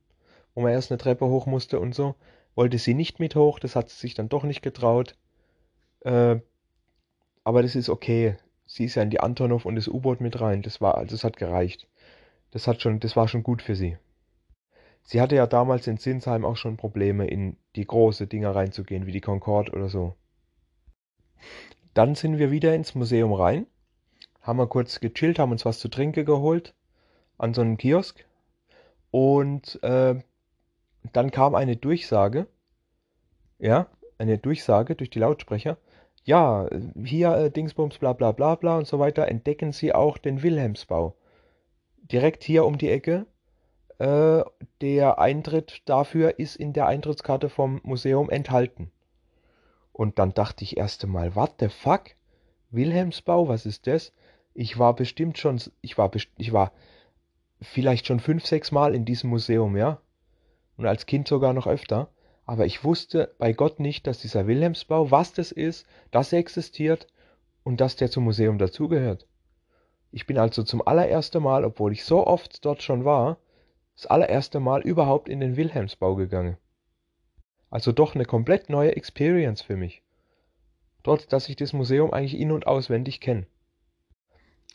wo 0.54 0.62
man 0.62 0.72
erst 0.72 0.92
eine 0.92 0.98
Treppe 0.98 1.26
hoch 1.26 1.46
musste 1.46 1.80
und 1.80 1.96
so 1.96 2.16
wollte 2.56 2.78
sie 2.78 2.94
nicht 2.94 3.20
mit 3.20 3.36
hoch, 3.36 3.60
das 3.60 3.76
hat 3.76 3.90
sie 3.90 4.00
sich 4.00 4.14
dann 4.14 4.30
doch 4.30 4.44
nicht 4.44 4.62
getraut. 4.62 5.16
Äh, 6.02 6.38
aber 7.44 7.62
das 7.62 7.76
ist 7.76 7.90
okay. 7.90 8.38
Sie 8.66 8.86
ist 8.86 8.96
ja 8.96 9.04
in 9.04 9.10
die 9.10 9.20
Antonov 9.20 9.66
und 9.66 9.76
das 9.76 9.88
U-Boot 9.88 10.22
mit 10.22 10.40
rein. 10.40 10.62
Das 10.62 10.82
war, 10.82 10.98
also 10.98 11.16
das 11.16 11.24
hat 11.24 11.38
gereicht. 11.38 11.88
Das 12.52 12.68
hat 12.68 12.82
schon, 12.82 13.00
das 13.00 13.16
war 13.16 13.28
schon 13.28 13.44
gut 13.44 13.62
für 13.62 13.76
sie. 13.76 13.98
Sie 15.04 15.20
hatte 15.20 15.36
ja 15.36 15.48
damals 15.48 15.88
in 15.88 15.98
Sinsheim 15.98 16.46
auch 16.46 16.56
schon 16.56 16.78
Probleme, 16.78 17.28
in 17.28 17.58
die 17.76 17.86
große 17.86 18.28
Dinger 18.28 18.56
reinzugehen, 18.56 19.06
wie 19.06 19.12
die 19.12 19.22
Concorde 19.22 19.72
oder 19.74 19.90
so. 19.90 20.16
Dann 21.94 22.16
sind 22.16 22.38
wir 22.40 22.52
wieder 22.52 22.74
ins 22.76 22.96
Museum 22.96 23.34
rein, 23.34 23.68
haben 24.42 24.58
wir 24.60 24.68
kurz 24.68 25.00
gechillt, 25.00 25.40
haben 25.40 25.52
uns 25.52 25.66
was 25.66 25.80
zu 25.80 25.90
trinken 25.90 26.26
geholt 26.26 26.74
an 27.38 27.54
so 27.54 27.62
einem 27.62 27.78
Kiosk 27.78 28.26
und 29.12 29.82
äh, 29.84 30.16
dann 31.12 31.32
kam 31.32 31.56
eine 31.56 31.76
Durchsage, 31.76 32.48
ja, 33.60 33.88
eine 34.18 34.38
Durchsage 34.38 34.96
durch 34.96 35.10
die 35.10 35.20
Lautsprecher. 35.20 35.78
Ja, 36.26 36.70
hier 37.04 37.36
äh, 37.36 37.52
Dingsbums 37.52 37.98
bla 37.98 38.14
bla 38.14 38.32
bla 38.32 38.56
bla 38.56 38.78
und 38.78 38.88
so 38.88 39.00
weiter, 39.00 39.28
entdecken 39.28 39.72
Sie 39.74 39.94
auch 39.94 40.18
den 40.18 40.42
Wilhelmsbau. 40.44 41.16
Direkt 41.98 42.44
hier 42.44 42.66
um 42.66 42.78
die 42.78 42.90
Ecke 42.90 43.26
Äh, 44.00 44.44
der 44.82 45.20
Eintritt 45.20 45.82
dafür 45.86 46.40
ist 46.40 46.56
in 46.56 46.74
der 46.74 46.88
Eintrittskarte 46.88 47.50
vom 47.50 47.80
Museum 47.84 48.30
enthalten. 48.30 48.92
Und 49.94 50.20
dann 50.20 50.34
dachte 50.34 50.64
ich 50.64 50.78
erst 50.78 51.04
einmal, 51.04 51.36
what 51.36 51.54
the 51.60 51.70
fuck? 51.70 52.16
Wilhelmsbau, 52.72 53.48
was 53.48 53.66
ist 53.66 53.88
das? 53.88 54.12
Ich 54.56 54.78
war 54.80 54.96
bestimmt 54.96 55.38
schon, 55.38 55.62
ich 55.82 55.98
war, 55.98 56.12
ich 56.38 56.52
war 56.52 56.72
vielleicht 57.62 58.08
schon 58.08 58.20
fünf, 58.20 58.46
sechs 58.46 58.72
Mal 58.72 58.96
in 58.96 59.06
diesem 59.06 59.30
Museum, 59.30 59.78
ja. 59.78 60.02
Und 60.76 60.88
als 60.88 61.06
Kind 61.06 61.28
sogar 61.28 61.54
noch 61.54 61.68
öfter. 61.68 62.10
Aber 62.46 62.66
ich 62.66 62.84
wusste 62.84 63.34
bei 63.38 63.54
Gott 63.54 63.80
nicht, 63.80 64.06
dass 64.06 64.20
dieser 64.20 64.48
Wilhelmsbau, 64.48 65.12
was 65.12 65.32
das 65.34 65.52
ist, 65.52 65.86
dass 66.12 66.34
er 66.34 66.40
existiert 66.40 67.08
und 67.64 67.80
dass 67.80 67.96
der 67.96 68.12
zum 68.12 68.26
Museum 68.26 68.58
dazugehört. 68.58 69.28
Ich 70.12 70.26
bin 70.26 70.38
also 70.38 70.64
zum 70.64 70.86
allerersten 70.86 71.42
Mal, 71.42 71.64
obwohl 71.64 71.94
ich 71.94 72.04
so 72.04 72.28
oft 72.28 72.66
dort 72.66 72.84
schon 72.84 73.06
war, 73.06 73.38
das 73.96 74.08
allererste 74.08 74.60
Mal 74.60 74.82
überhaupt 74.82 75.30
in 75.30 75.40
den 75.40 75.56
Wilhelmsbau 75.56 76.16
gegangen. 76.16 76.58
Also 77.74 77.92
doch 77.92 78.14
eine 78.14 78.26
komplett 78.26 78.70
neue 78.70 78.96
Experience 78.96 79.64
für 79.64 79.76
mich. 79.76 80.04
Dort, 81.02 81.34
dass 81.34 81.50
ich 81.50 81.56
das 81.56 81.74
Museum 81.74 82.14
eigentlich 82.14 82.40
in- 82.40 82.52
und 82.52 82.68
auswendig 82.68 83.20
kenne. 83.20 83.48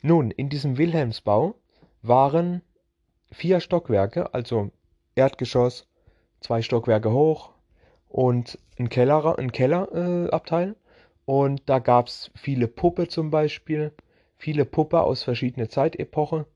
Nun, 0.03 0.33
in 0.33 0.49
diesem 0.49 0.79
Wilhelmsbau 0.79 1.55
waren 2.03 2.61
vier 3.31 3.61
Stockwerke, 3.61 4.35
also 4.35 4.73
Erdgeschoss, 5.15 5.87
zwei 6.41 6.61
Stockwerke 6.61 7.13
hoch 7.13 7.51
und 8.09 8.59
ein 8.81 8.89
Keller, 8.89 9.39
ein 9.39 9.53
Kellerabteil. 9.53 10.71
Äh, 10.71 10.75
und 11.25 11.63
da 11.67 11.79
gab 11.79 12.09
es 12.09 12.33
viele 12.35 12.67
Puppe 12.67 13.07
zum 13.07 13.31
Beispiel, 13.31 13.93
viele 14.39 14.65
Puppe 14.65 15.03
aus 15.03 15.23
verschiedenen 15.23 15.71
Zeitepochen. 15.71 16.47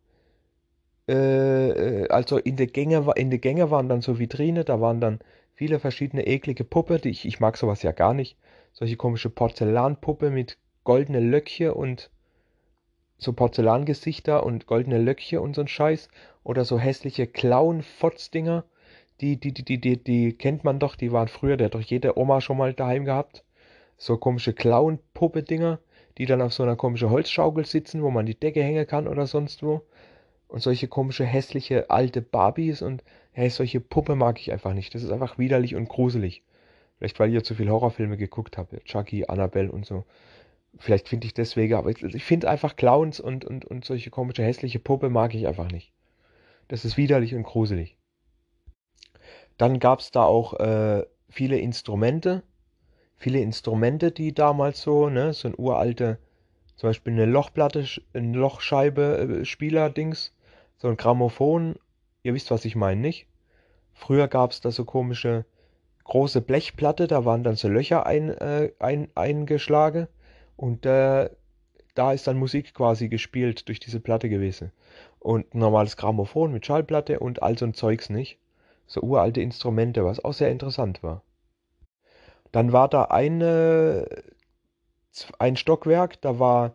Äh, 1.08 1.68
äh, 1.68 2.08
also 2.08 2.36
in 2.38 2.56
der 2.56 2.66
Gänge, 2.66 3.08
in 3.14 3.30
der 3.30 3.38
Gänge 3.38 3.70
waren 3.70 3.88
dann 3.88 4.02
so 4.02 4.18
Vitrine, 4.18 4.64
da 4.64 4.80
waren 4.80 5.00
dann 5.00 5.20
viele 5.62 5.78
verschiedene 5.78 6.26
eklige 6.26 6.64
Puppe, 6.64 6.98
die 6.98 7.10
ich, 7.10 7.24
ich 7.24 7.38
mag 7.38 7.56
sowas 7.56 7.84
ja 7.84 7.92
gar 7.92 8.14
nicht. 8.14 8.36
Solche 8.72 8.96
komische 8.96 9.30
Porzellanpuppe 9.30 10.28
mit 10.28 10.58
goldene 10.82 11.20
Löckchen 11.20 11.70
und 11.70 12.10
so 13.16 13.32
Porzellangesichter 13.32 14.44
und 14.44 14.66
goldene 14.66 14.98
Löckchen 14.98 15.38
und 15.38 15.54
so 15.54 15.60
ein 15.60 15.68
Scheiß. 15.68 16.08
Oder 16.42 16.64
so 16.64 16.80
hässliche 16.80 17.28
Clown-Fotzdinger. 17.28 18.64
Die, 19.20 19.36
die, 19.36 19.54
die, 19.54 19.62
die, 19.62 19.80
die, 19.80 20.02
die 20.02 20.32
kennt 20.32 20.64
man 20.64 20.80
doch, 20.80 20.96
die 20.96 21.12
waren 21.12 21.28
früher, 21.28 21.56
der 21.56 21.66
hat 21.66 21.74
doch 21.74 21.80
jede 21.80 22.18
Oma 22.18 22.40
schon 22.40 22.58
mal 22.58 22.74
daheim 22.74 23.04
gehabt. 23.04 23.44
So 23.96 24.16
komische 24.16 24.54
Clown-Puppe-Dinger, 24.54 25.78
die 26.18 26.26
dann 26.26 26.42
auf 26.42 26.52
so 26.52 26.64
einer 26.64 26.74
komischen 26.74 27.10
Holzschaukel 27.10 27.66
sitzen, 27.66 28.02
wo 28.02 28.10
man 28.10 28.26
die 28.26 28.34
Decke 28.34 28.64
hängen 28.64 28.88
kann 28.88 29.06
oder 29.06 29.28
sonst 29.28 29.62
wo. 29.62 29.82
Und 30.52 30.60
solche 30.60 30.86
komische, 30.86 31.24
hässliche, 31.24 31.88
alte 31.88 32.20
Barbies 32.20 32.82
und 32.82 33.02
hey, 33.30 33.48
solche 33.48 33.80
Puppe 33.80 34.16
mag 34.16 34.38
ich 34.38 34.52
einfach 34.52 34.74
nicht. 34.74 34.94
Das 34.94 35.02
ist 35.02 35.10
einfach 35.10 35.38
widerlich 35.38 35.74
und 35.76 35.88
gruselig. 35.88 36.42
Vielleicht, 36.98 37.18
weil 37.18 37.32
ihr 37.32 37.42
zu 37.42 37.54
viel 37.54 37.70
Horrorfilme 37.70 38.18
geguckt 38.18 38.58
habt. 38.58 38.84
Chucky, 38.84 39.24
Annabelle 39.24 39.72
und 39.72 39.86
so. 39.86 40.04
Vielleicht 40.76 41.08
finde 41.08 41.26
ich 41.26 41.32
deswegen, 41.32 41.72
aber 41.72 41.88
ich, 41.88 42.02
ich 42.02 42.24
finde 42.24 42.50
einfach 42.50 42.76
Clowns 42.76 43.18
und, 43.18 43.46
und, 43.46 43.64
und 43.64 43.86
solche 43.86 44.10
komische, 44.10 44.42
hässliche 44.42 44.78
Puppe 44.78 45.08
mag 45.08 45.34
ich 45.34 45.46
einfach 45.46 45.72
nicht. 45.72 45.90
Das 46.68 46.84
ist 46.84 46.98
widerlich 46.98 47.34
und 47.34 47.44
gruselig. 47.44 47.96
Dann 49.56 49.78
gab 49.78 50.00
es 50.00 50.10
da 50.10 50.24
auch 50.24 50.60
äh, 50.60 51.06
viele 51.30 51.56
Instrumente. 51.56 52.42
Viele 53.16 53.40
Instrumente, 53.40 54.12
die 54.12 54.34
damals 54.34 54.82
so, 54.82 55.08
ne, 55.08 55.32
so 55.32 55.48
ein 55.48 55.54
uralte, 55.56 56.18
zum 56.76 56.90
Beispiel 56.90 57.14
eine 57.14 57.24
Lochplatte, 57.24 57.86
eine 58.12 58.36
Lochscheibe, 58.36 59.40
äh, 59.40 59.44
so 60.82 60.88
ein 60.88 60.96
Grammophon. 60.96 61.76
Ihr 62.24 62.34
wisst, 62.34 62.50
was 62.50 62.64
ich 62.64 62.74
meine, 62.74 63.00
nicht? 63.00 63.28
Früher 63.94 64.26
gab 64.26 64.50
es 64.50 64.60
da 64.60 64.72
so 64.72 64.84
komische 64.84 65.46
große 66.02 66.40
Blechplatte, 66.40 67.06
da 67.06 67.24
waren 67.24 67.44
dann 67.44 67.54
so 67.54 67.68
Löcher 67.68 68.04
ein, 68.04 68.30
äh, 68.30 68.72
ein, 68.80 69.08
eingeschlagen 69.14 70.08
und 70.56 70.84
äh, 70.84 71.30
da 71.94 72.12
ist 72.12 72.26
dann 72.26 72.36
Musik 72.36 72.74
quasi 72.74 73.08
gespielt 73.08 73.68
durch 73.68 73.78
diese 73.78 74.00
Platte 74.00 74.28
gewesen. 74.28 74.72
Und 75.20 75.54
normales 75.54 75.96
Grammophon 75.96 76.50
mit 76.50 76.66
Schallplatte 76.66 77.20
und 77.20 77.44
all 77.44 77.56
so 77.56 77.64
ein 77.64 77.74
Zeugs 77.74 78.10
nicht. 78.10 78.38
So 78.86 79.02
uralte 79.02 79.40
Instrumente, 79.40 80.04
was 80.04 80.24
auch 80.24 80.32
sehr 80.32 80.50
interessant 80.50 81.04
war. 81.04 81.22
Dann 82.50 82.72
war 82.72 82.88
da 82.88 83.04
eine, 83.04 84.08
ein 85.38 85.56
Stockwerk, 85.56 86.20
da 86.22 86.40
war 86.40 86.74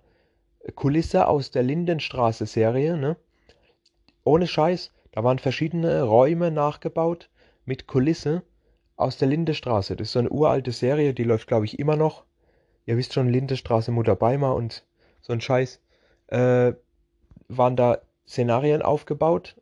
Kulisse 0.75 1.27
aus 1.27 1.51
der 1.51 1.63
Lindenstraße-Serie, 1.63 2.95
ne? 2.95 3.17
Ohne 4.27 4.47
Scheiß, 4.47 4.91
da 5.11 5.23
waren 5.23 5.39
verschiedene 5.39 6.03
Räume 6.03 6.51
nachgebaut 6.51 7.29
mit 7.65 7.87
Kulisse 7.87 8.43
aus 8.95 9.17
der 9.17 9.27
Lindenstraße. 9.27 9.95
Das 9.95 10.09
ist 10.09 10.13
so 10.13 10.19
eine 10.19 10.29
uralte 10.29 10.71
Serie, 10.71 11.13
die 11.13 11.23
läuft, 11.23 11.47
glaube 11.47 11.65
ich, 11.65 11.79
immer 11.79 11.95
noch 11.95 12.23
ihr 12.87 12.97
wisst 12.97 13.13
schon, 13.13 13.29
Lindestraße, 13.29 13.91
Mutter 13.91 14.15
Beimer 14.15 14.55
und 14.55 14.83
so 15.21 15.33
ein 15.33 15.41
Scheiß, 15.41 15.79
äh, 16.27 16.73
waren 17.49 17.75
da 17.75 17.99
Szenarien 18.27 18.81
aufgebaut. 18.81 19.55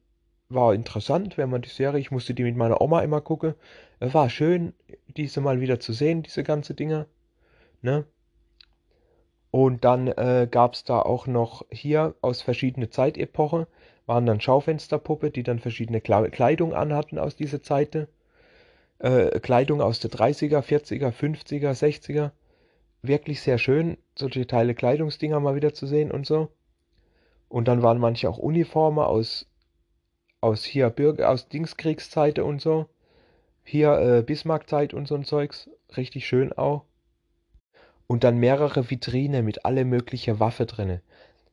War 0.48 0.74
interessant, 0.74 1.38
wenn 1.38 1.50
man 1.50 1.64
die 1.64 1.70
Serie, 1.70 2.00
ich 2.00 2.12
musste 2.12 2.36
die 2.36 2.44
mit 2.44 2.56
meiner 2.56 2.80
Oma 2.80 3.02
immer 3.02 3.20
gucken. 3.20 3.56
Äh, 4.00 4.14
war 4.14 4.30
schön, 4.30 4.74
diese 5.18 5.42
mal 5.42 5.60
wieder 5.60 5.80
zu 5.80 5.92
sehen, 5.92 6.24
diese 6.24 6.44
ganze 6.44 6.76
Dinge. 6.76 7.08
Ne? 7.82 8.06
Und 9.50 9.84
dann 9.84 10.08
äh, 10.08 10.48
gab 10.50 10.74
es 10.74 10.84
da 10.84 11.00
auch 11.00 11.28
noch 11.28 11.66
hier 11.72 12.14
aus 12.22 12.42
verschiedenen 12.42 12.92
Zeitepochen, 12.92 13.66
waren 14.06 14.26
dann 14.26 14.42
Schaufensterpuppe, 14.42 15.32
die 15.32 15.44
dann 15.44 15.60
verschiedene 15.60 16.02
Kleidung 16.02 16.74
anhatten 16.74 17.18
aus 17.18 17.36
dieser 17.36 17.62
Zeit. 17.62 18.08
Äh, 19.00 19.40
Kleidung 19.40 19.82
aus 19.82 20.00
der 20.00 20.12
30er, 20.12 20.62
40er, 20.62 21.12
50er, 21.12 21.72
60er 21.72 22.32
wirklich 23.08 23.42
sehr 23.42 23.58
schön, 23.58 23.98
solche 24.18 24.48
Teile 24.48 24.76
Kleidungsdinger 24.76 25.40
mal 25.40 25.56
wieder 25.56 25.74
zu 25.74 25.88
sehen 25.88 26.12
und 26.12 26.26
so. 26.26 26.50
Und 27.48 27.68
dann 27.68 27.84
waren 27.84 28.00
manche 28.00 28.30
auch 28.30 28.38
Uniformen 28.38 29.00
aus, 29.00 29.48
aus 30.42 30.64
hier 30.64 30.90
Bürger, 30.90 31.30
aus 31.30 31.48
Dingskriegszeit 31.48 32.40
und 32.40 32.62
so. 32.62 32.88
Hier 33.64 33.98
äh, 34.00 34.24
Bismarckzeit 34.24 34.94
und 34.94 35.08
so 35.08 35.16
ein 35.16 35.24
Zeugs. 35.24 35.70
Richtig 35.96 36.28
schön 36.28 36.54
auch. 36.54 36.84
Und 38.08 38.24
dann 38.24 38.38
mehrere 38.38 38.90
Vitrine 38.90 39.42
mit 39.42 39.66
alle 39.66 39.86
mögliche 39.86 40.40
Waffe 40.40 40.66
drinne. 40.66 41.02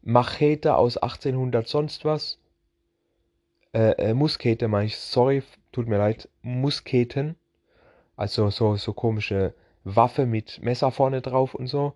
Machete 0.03 0.77
aus 0.77 0.99
1800 0.99 1.67
sonst 1.67 2.05
was. 2.05 2.39
Äh, 3.75 4.11
äh, 4.11 4.15
Muskete 4.15 4.69
meine 4.69 4.87
ich, 4.87 4.99
sorry, 4.99 5.43
tut 5.73 5.89
mir 5.89 5.99
leid. 5.99 6.29
Musketen. 6.43 7.37
Also 8.17 8.51
so, 8.51 8.77
so 8.77 8.93
komische 8.93 9.55
Waffe 9.85 10.27
mit 10.27 10.63
Messer 10.63 10.91
vorne 10.91 11.23
drauf 11.23 11.55
und 11.55 11.67
so. 11.67 11.95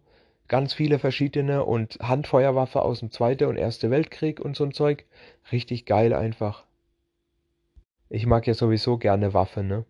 Ganz 0.49 0.73
viele 0.73 0.99
verschiedene 0.99 1.64
und 1.64 1.99
Handfeuerwaffe 2.00 2.83
aus 2.83 3.00
dem 3.00 3.11
Zweiten 3.11 3.45
und 3.45 3.56
Ersten 3.56 3.90
Weltkrieg 3.90 4.40
und 4.40 4.56
so 4.56 4.64
ein 4.64 4.73
Zeug. 4.73 5.04
Richtig 5.52 5.87
geil 5.87 6.14
einfach. 6.14 6.64
Ich 8.09 8.26
mag 8.26 8.47
ja 8.47 8.54
sowieso 8.54 8.97
gerne 8.99 9.35
Waffen, 9.35 9.66
ne? 9.66 9.85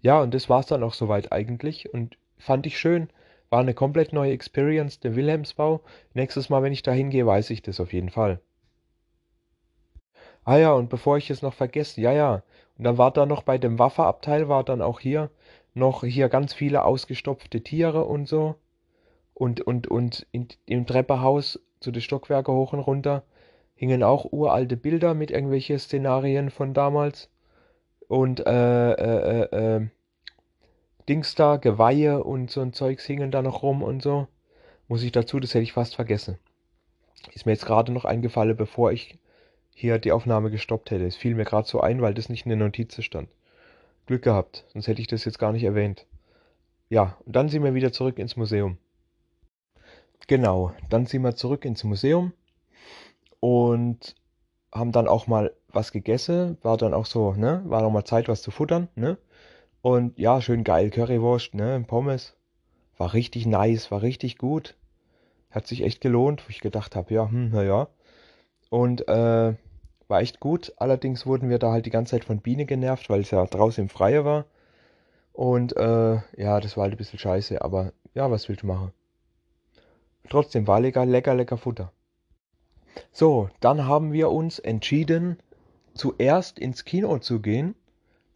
Ja, 0.00 0.20
und 0.20 0.34
das 0.34 0.48
war's 0.48 0.66
dann 0.66 0.82
auch 0.82 0.94
soweit 0.94 1.32
eigentlich 1.32 1.92
und 1.94 2.18
fand 2.36 2.66
ich 2.66 2.78
schön. 2.78 3.08
War 3.48 3.60
eine 3.60 3.74
komplett 3.74 4.12
neue 4.12 4.32
Experience, 4.32 5.00
der 5.00 5.16
Wilhelmsbau. 5.16 5.80
Nächstes 6.14 6.48
Mal, 6.48 6.62
wenn 6.62 6.72
ich 6.72 6.82
da 6.82 6.92
hingehe, 6.92 7.26
weiß 7.26 7.50
ich 7.50 7.62
das 7.62 7.80
auf 7.80 7.92
jeden 7.92 8.10
Fall. 8.10 8.40
Ah 10.46 10.58
ja, 10.58 10.72
und 10.72 10.88
bevor 10.90 11.18
ich 11.18 11.28
es 11.28 11.42
noch 11.42 11.54
vergesse, 11.54 12.00
ja, 12.00 12.12
ja. 12.12 12.42
Und 12.78 12.84
dann 12.84 12.98
war 12.98 13.10
da 13.10 13.26
noch 13.26 13.42
bei 13.42 13.58
dem 13.58 13.80
Waffeabteil, 13.80 14.48
war 14.48 14.62
dann 14.62 14.80
auch 14.80 15.00
hier 15.00 15.28
noch 15.74 16.04
hier 16.04 16.28
ganz 16.28 16.54
viele 16.54 16.84
ausgestopfte 16.84 17.62
Tiere 17.62 18.04
und 18.04 18.28
so. 18.28 18.54
Und, 19.34 19.60
und, 19.60 19.88
und 19.88 20.24
in, 20.30 20.46
im 20.66 20.86
Treppenhaus 20.86 21.60
zu 21.80 21.90
den 21.90 22.00
Stockwerken 22.00 22.54
hoch 22.54 22.72
und 22.72 22.78
runter 22.78 23.24
hingen 23.74 24.04
auch 24.04 24.32
uralte 24.32 24.76
Bilder 24.76 25.14
mit 25.14 25.32
irgendwelchen 25.32 25.80
Szenarien 25.80 26.50
von 26.50 26.74
damals. 26.74 27.28
Und 28.06 28.46
äh, 28.46 28.92
äh, 28.92 29.42
äh, 29.50 29.76
äh, 29.76 29.88
Dings 31.08 31.34
da, 31.34 31.56
Geweihe 31.56 32.22
und 32.22 32.52
so 32.52 32.60
ein 32.60 32.72
Zeugs 32.72 33.04
hingen 33.04 33.32
da 33.32 33.42
noch 33.42 33.64
rum 33.64 33.82
und 33.82 34.00
so. 34.00 34.28
Muss 34.86 35.02
ich 35.02 35.10
dazu, 35.10 35.40
das 35.40 35.54
hätte 35.54 35.64
ich 35.64 35.72
fast 35.72 35.96
vergessen. 35.96 36.38
Ist 37.32 37.46
mir 37.46 37.52
jetzt 37.52 37.66
gerade 37.66 37.90
noch 37.90 38.04
eingefallen, 38.04 38.56
bevor 38.56 38.92
ich 38.92 39.18
hier 39.78 39.98
die 39.98 40.10
Aufnahme 40.10 40.50
gestoppt 40.50 40.90
hätte. 40.90 41.04
Es 41.04 41.16
fiel 41.16 41.34
mir 41.34 41.44
gerade 41.44 41.68
so 41.68 41.80
ein, 41.80 42.00
weil 42.00 42.14
das 42.14 42.30
nicht 42.30 42.46
in 42.46 42.48
der 42.48 42.58
Notiz 42.58 43.00
stand. 43.04 43.28
Glück 44.06 44.22
gehabt, 44.22 44.64
sonst 44.72 44.88
hätte 44.88 45.02
ich 45.02 45.06
das 45.06 45.26
jetzt 45.26 45.38
gar 45.38 45.52
nicht 45.52 45.64
erwähnt. 45.64 46.06
Ja, 46.88 47.18
und 47.26 47.36
dann 47.36 47.50
sind 47.50 47.62
wir 47.62 47.74
wieder 47.74 47.92
zurück 47.92 48.18
ins 48.18 48.36
Museum. 48.36 48.78
Genau, 50.28 50.72
dann 50.88 51.04
sind 51.04 51.22
wir 51.22 51.36
zurück 51.36 51.66
ins 51.66 51.84
Museum 51.84 52.32
und 53.40 54.14
haben 54.72 54.92
dann 54.92 55.08
auch 55.08 55.26
mal 55.26 55.52
was 55.68 55.92
gegessen. 55.92 56.56
War 56.62 56.78
dann 56.78 56.94
auch 56.94 57.06
so, 57.06 57.34
ne? 57.34 57.62
War 57.66 57.82
noch 57.82 57.90
mal 57.90 58.04
Zeit, 58.04 58.28
was 58.28 58.40
zu 58.40 58.50
futtern, 58.50 58.88
ne? 58.94 59.18
Und 59.82 60.18
ja, 60.18 60.40
schön 60.40 60.64
geil, 60.64 60.88
Currywurst, 60.88 61.54
ne? 61.54 61.84
Pommes. 61.86 62.34
War 62.96 63.12
richtig 63.12 63.44
nice, 63.44 63.90
war 63.90 64.00
richtig 64.00 64.38
gut. 64.38 64.74
Hat 65.50 65.66
sich 65.66 65.82
echt 65.82 66.00
gelohnt, 66.00 66.42
wo 66.46 66.50
ich 66.50 66.60
gedacht 66.60 66.96
habe, 66.96 67.12
ja, 67.12 67.28
hm, 67.28 67.50
naja. 67.50 67.88
Und 68.70 69.06
äh, 69.06 69.54
war 70.08 70.20
echt 70.20 70.40
gut. 70.40 70.72
Allerdings 70.76 71.26
wurden 71.26 71.48
wir 71.48 71.58
da 71.58 71.72
halt 71.72 71.86
die 71.86 71.90
ganze 71.90 72.12
Zeit 72.12 72.24
von 72.24 72.40
Biene 72.40 72.66
genervt, 72.66 73.10
weil 73.10 73.20
es 73.20 73.30
ja 73.30 73.44
draußen 73.44 73.82
im 73.82 73.88
Freie 73.88 74.24
war. 74.24 74.46
Und 75.32 75.76
äh, 75.76 76.14
ja, 76.36 76.60
das 76.60 76.76
war 76.76 76.84
halt 76.84 76.94
ein 76.94 76.98
bisschen 76.98 77.18
scheiße, 77.18 77.60
aber 77.62 77.92
ja, 78.14 78.30
was 78.30 78.48
willst 78.48 78.62
du 78.62 78.66
machen? 78.66 78.92
Trotzdem 80.28 80.66
war 80.66 80.80
lecker, 80.80 81.04
lecker, 81.04 81.34
lecker 81.34 81.58
Futter. 81.58 81.92
So, 83.12 83.50
dann 83.60 83.86
haben 83.86 84.12
wir 84.12 84.30
uns 84.30 84.58
entschieden, 84.58 85.38
zuerst 85.94 86.58
ins 86.58 86.84
Kino 86.84 87.18
zu 87.18 87.40
gehen, 87.40 87.74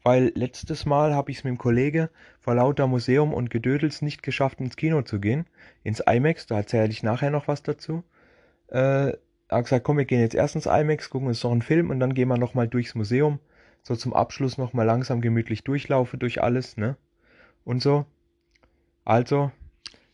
weil 0.03 0.33
letztes 0.35 0.87
Mal 0.87 1.15
habe 1.15 1.31
ich 1.31 1.39
es 1.39 1.45
mit 1.45 1.53
dem 1.53 1.59
Kollege 1.59 2.11
vor 2.41 2.55
lauter 2.55 2.87
Museum 2.87 3.35
und 3.35 3.51
Gedödels 3.51 4.03
nicht 4.03 4.23
geschafft, 4.23 4.61
ins 4.61 4.77
Kino 4.77 5.03
zu 5.03 5.21
gehen, 5.21 5.47
ins 5.83 6.01
IMAX, 6.01 6.47
da 6.47 6.57
erzähle 6.57 6.91
ich 6.91 7.03
nachher 7.03 7.31
noch 7.31 7.49
was 7.49 7.63
dazu. 7.63 8.03
Äh, 8.69 9.15
habe 9.51 9.65
gesagt, 9.65 9.85
komm, 9.85 9.99
wir 9.99 10.05
gehen 10.05 10.21
jetzt 10.21 10.35
erst 10.35 10.55
ins 10.55 10.67
IMAX, 10.67 11.11
gucken 11.11 11.29
uns 11.29 11.43
noch 11.43 11.51
einen 11.51 11.63
Film 11.63 11.91
und 11.91 12.01
dann 12.01 12.15
gehen 12.15 12.29
wir 12.29 12.39
nochmal 12.39 12.69
durchs 12.69 12.95
Museum. 12.95 13.39
So 13.83 13.97
zum 13.97 14.13
Abschluss 14.13 14.59
nochmal 14.59 14.87
langsam 14.87 15.21
gemütlich 15.21 15.65
durchlaufe 15.65 16.19
durch 16.19 16.43
alles, 16.43 16.77
ne? 16.77 16.97
Und 17.65 17.83
so. 17.83 18.05
Also, 19.05 19.51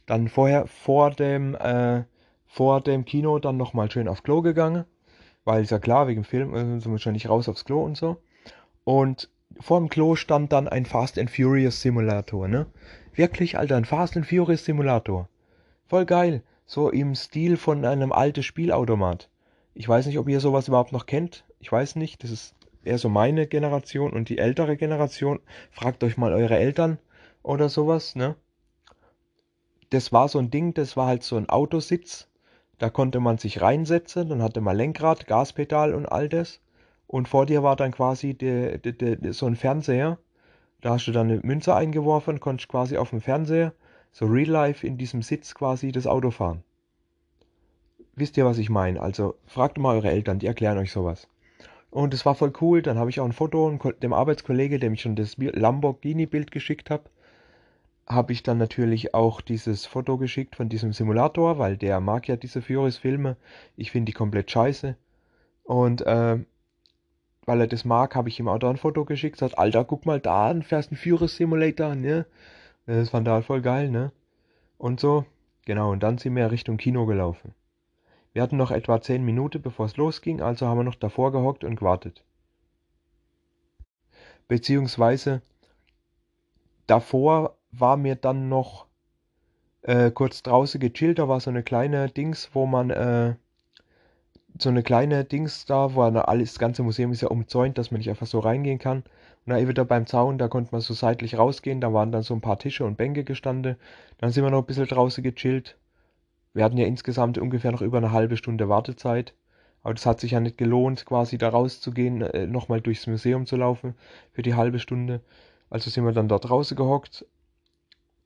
dann 0.06 0.28
vorher, 0.28 0.66
vor 0.66 1.10
dem, 1.10 1.54
äh, 1.56 2.04
vor 2.46 2.80
dem 2.80 3.04
Kino 3.04 3.38
dann 3.38 3.56
nochmal 3.56 3.90
schön 3.90 4.08
aufs 4.08 4.22
Klo 4.22 4.40
gegangen. 4.40 4.84
Weil 5.44 5.62
ist 5.62 5.70
ja 5.70 5.78
klar, 5.78 6.08
wegen 6.08 6.22
dem 6.22 6.28
Film 6.28 6.54
äh, 6.54 6.80
sind 6.80 6.90
wir 6.90 6.98
schon 6.98 7.12
nicht 7.12 7.28
raus 7.28 7.48
aufs 7.48 7.64
Klo 7.64 7.82
und 7.84 7.96
so. 7.96 8.16
Und 8.84 9.30
vor 9.60 9.78
dem 9.78 9.88
Klo 9.88 10.16
stand 10.16 10.52
dann 10.52 10.68
ein 10.68 10.86
Fast 10.86 11.18
and 11.18 11.30
Furious 11.30 11.80
Simulator, 11.80 12.48
ne? 12.48 12.66
Wirklich, 13.14 13.58
Alter, 13.58 13.76
ein 13.76 13.84
Fast 13.84 14.16
and 14.16 14.26
Furious 14.26 14.64
Simulator. 14.64 15.28
Voll 15.86 16.04
geil. 16.04 16.42
So 16.68 16.90
im 16.90 17.14
Stil 17.14 17.56
von 17.56 17.84
einem 17.84 18.10
alten 18.10 18.42
Spielautomat. 18.42 19.30
Ich 19.72 19.88
weiß 19.88 20.06
nicht, 20.06 20.18
ob 20.18 20.28
ihr 20.28 20.40
sowas 20.40 20.66
überhaupt 20.66 20.92
noch 20.92 21.06
kennt. 21.06 21.44
Ich 21.60 21.70
weiß 21.70 21.94
nicht. 21.94 22.24
Das 22.24 22.30
ist 22.32 22.56
eher 22.82 22.98
so 22.98 23.08
meine 23.08 23.46
Generation 23.46 24.12
und 24.12 24.28
die 24.28 24.38
ältere 24.38 24.76
Generation. 24.76 25.38
Fragt 25.70 26.02
euch 26.02 26.16
mal 26.16 26.32
eure 26.32 26.56
Eltern 26.56 26.98
oder 27.44 27.68
sowas, 27.68 28.16
ne? 28.16 28.34
Das 29.90 30.12
war 30.12 30.28
so 30.28 30.40
ein 30.40 30.50
Ding, 30.50 30.74
das 30.74 30.96
war 30.96 31.06
halt 31.06 31.22
so 31.22 31.36
ein 31.36 31.48
Autositz. 31.48 32.28
Da 32.78 32.90
konnte 32.90 33.20
man 33.20 33.38
sich 33.38 33.62
reinsetzen, 33.62 34.28
dann 34.28 34.42
hatte 34.42 34.60
man 34.60 34.76
Lenkrad, 34.76 35.28
Gaspedal 35.28 35.94
und 35.94 36.06
all 36.06 36.28
das. 36.28 36.60
Und 37.06 37.28
vor 37.28 37.46
dir 37.46 37.62
war 37.62 37.76
dann 37.76 37.92
quasi 37.92 38.34
de, 38.34 38.78
de, 38.78 38.92
de, 38.92 39.30
so 39.30 39.46
ein 39.46 39.54
Fernseher. 39.54 40.18
Da 40.80 40.90
hast 40.90 41.06
du 41.06 41.12
dann 41.12 41.30
eine 41.30 41.40
Münze 41.42 41.76
eingeworfen, 41.76 42.40
konntest 42.40 42.68
quasi 42.68 42.96
auf 42.96 43.10
dem 43.10 43.20
Fernseher 43.20 43.72
so 44.16 44.24
real 44.24 44.48
life 44.48 44.86
in 44.86 44.96
diesem 44.96 45.20
Sitz 45.20 45.54
quasi 45.54 45.92
das 45.92 46.06
Auto 46.06 46.30
fahren. 46.30 46.62
Wisst 48.14 48.38
ihr, 48.38 48.46
was 48.46 48.56
ich 48.56 48.70
meine? 48.70 48.98
Also 49.02 49.34
fragt 49.44 49.76
mal 49.76 49.94
eure 49.94 50.10
Eltern, 50.10 50.38
die 50.38 50.46
erklären 50.46 50.78
euch 50.78 50.90
sowas. 50.90 51.28
Und 51.90 52.14
es 52.14 52.24
war 52.24 52.34
voll 52.34 52.54
cool. 52.62 52.80
Dann 52.80 52.98
habe 52.98 53.10
ich 53.10 53.20
auch 53.20 53.26
ein 53.26 53.34
Foto 53.34 53.78
dem 54.02 54.14
Arbeitskollege, 54.14 54.78
dem 54.78 54.94
ich 54.94 55.02
schon 55.02 55.16
das 55.16 55.36
Lamborghini-Bild 55.36 56.50
geschickt 56.50 56.88
habe, 56.88 57.10
habe 58.06 58.32
ich 58.32 58.42
dann 58.42 58.56
natürlich 58.56 59.12
auch 59.12 59.42
dieses 59.42 59.84
Foto 59.84 60.16
geschickt 60.16 60.56
von 60.56 60.70
diesem 60.70 60.94
Simulator, 60.94 61.58
weil 61.58 61.76
der 61.76 62.00
mag 62.00 62.26
ja 62.26 62.36
diese 62.36 62.62
Furious-Filme. 62.62 63.36
Ich 63.76 63.90
finde 63.90 64.12
die 64.12 64.16
komplett 64.16 64.50
scheiße. 64.50 64.96
Und 65.62 66.00
äh, 66.06 66.38
weil 67.44 67.60
er 67.60 67.66
das 67.66 67.84
mag, 67.84 68.14
habe 68.14 68.30
ich 68.30 68.40
ihm 68.40 68.48
auch 68.48 68.58
da 68.58 68.70
ein 68.70 68.78
Foto 68.78 69.04
geschickt. 69.04 69.36
Sagt, 69.36 69.58
Alter, 69.58 69.84
guck 69.84 70.06
mal 70.06 70.20
da, 70.20 70.48
ein 70.48 70.62
Fast 70.62 70.90
and 70.90 70.98
Furious 70.98 71.36
Simulator, 71.36 71.94
ne? 71.94 72.24
Das 72.86 73.10
fand 73.10 73.26
er 73.26 73.34
halt 73.34 73.44
voll 73.44 73.62
geil, 73.62 73.90
ne? 73.90 74.12
Und 74.78 75.00
so, 75.00 75.24
genau, 75.64 75.90
und 75.90 76.02
dann 76.02 76.18
sind 76.18 76.36
wir 76.36 76.50
Richtung 76.50 76.76
Kino 76.76 77.06
gelaufen. 77.06 77.54
Wir 78.32 78.42
hatten 78.42 78.56
noch 78.56 78.70
etwa 78.70 79.00
10 79.00 79.24
Minuten, 79.24 79.62
bevor 79.62 79.86
es 79.86 79.96
losging, 79.96 80.40
also 80.40 80.66
haben 80.66 80.78
wir 80.78 80.84
noch 80.84 80.94
davor 80.94 81.32
gehockt 81.32 81.64
und 81.64 81.76
gewartet. 81.76 82.22
Beziehungsweise 84.46 85.42
davor 86.86 87.56
war 87.72 87.96
mir 87.96 88.14
dann 88.14 88.48
noch 88.48 88.86
äh, 89.82 90.10
kurz 90.10 90.42
draußen 90.42 90.80
gechillt, 90.80 91.18
da 91.18 91.28
war 91.28 91.40
so 91.40 91.50
eine 91.50 91.62
kleine 91.62 92.08
Dings, 92.08 92.50
wo 92.52 92.66
man 92.66 92.90
äh, 92.90 93.34
so 94.58 94.68
eine 94.68 94.82
kleine 94.82 95.24
Dings 95.24 95.66
da, 95.66 95.94
wo 95.94 96.02
alles, 96.02 96.52
das 96.52 96.58
ganze 96.58 96.82
Museum 96.82 97.12
ist 97.12 97.20
ja 97.20 97.28
umzäunt, 97.28 97.78
dass 97.78 97.90
man 97.90 97.98
nicht 97.98 98.10
einfach 98.10 98.26
so 98.26 98.38
reingehen 98.38 98.78
kann. 98.78 99.04
Und 99.44 99.52
da 99.52 99.68
wieder 99.68 99.84
beim 99.84 100.06
Zaun, 100.06 100.38
da 100.38 100.48
konnte 100.48 100.72
man 100.72 100.80
so 100.80 100.94
seitlich 100.94 101.38
rausgehen, 101.38 101.80
da 101.80 101.92
waren 101.92 102.12
dann 102.12 102.22
so 102.22 102.34
ein 102.34 102.40
paar 102.40 102.58
Tische 102.58 102.84
und 102.84 102.96
Bänke 102.96 103.24
gestanden. 103.24 103.76
Dann 104.18 104.30
sind 104.30 104.44
wir 104.44 104.50
noch 104.50 104.62
ein 104.62 104.66
bisschen 104.66 104.86
draußen 104.86 105.22
gechillt. 105.22 105.76
Wir 106.54 106.64
hatten 106.64 106.78
ja 106.78 106.86
insgesamt 106.86 107.38
ungefähr 107.38 107.70
noch 107.72 107.82
über 107.82 107.98
eine 107.98 108.12
halbe 108.12 108.36
Stunde 108.36 108.68
Wartezeit. 108.68 109.34
Aber 109.82 109.94
das 109.94 110.06
hat 110.06 110.20
sich 110.20 110.32
ja 110.32 110.40
nicht 110.40 110.58
gelohnt, 110.58 111.06
quasi 111.06 111.38
da 111.38 111.48
rauszugehen, 111.50 112.22
äh, 112.22 112.46
nochmal 112.46 112.80
durchs 112.80 113.06
Museum 113.06 113.46
zu 113.46 113.56
laufen 113.56 113.94
für 114.32 114.42
die 114.42 114.54
halbe 114.54 114.80
Stunde. 114.80 115.20
Also 115.70 115.90
sind 115.90 116.04
wir 116.04 116.12
dann 116.12 116.28
dort 116.28 116.48
draußen 116.48 116.76
gehockt, 116.76 117.24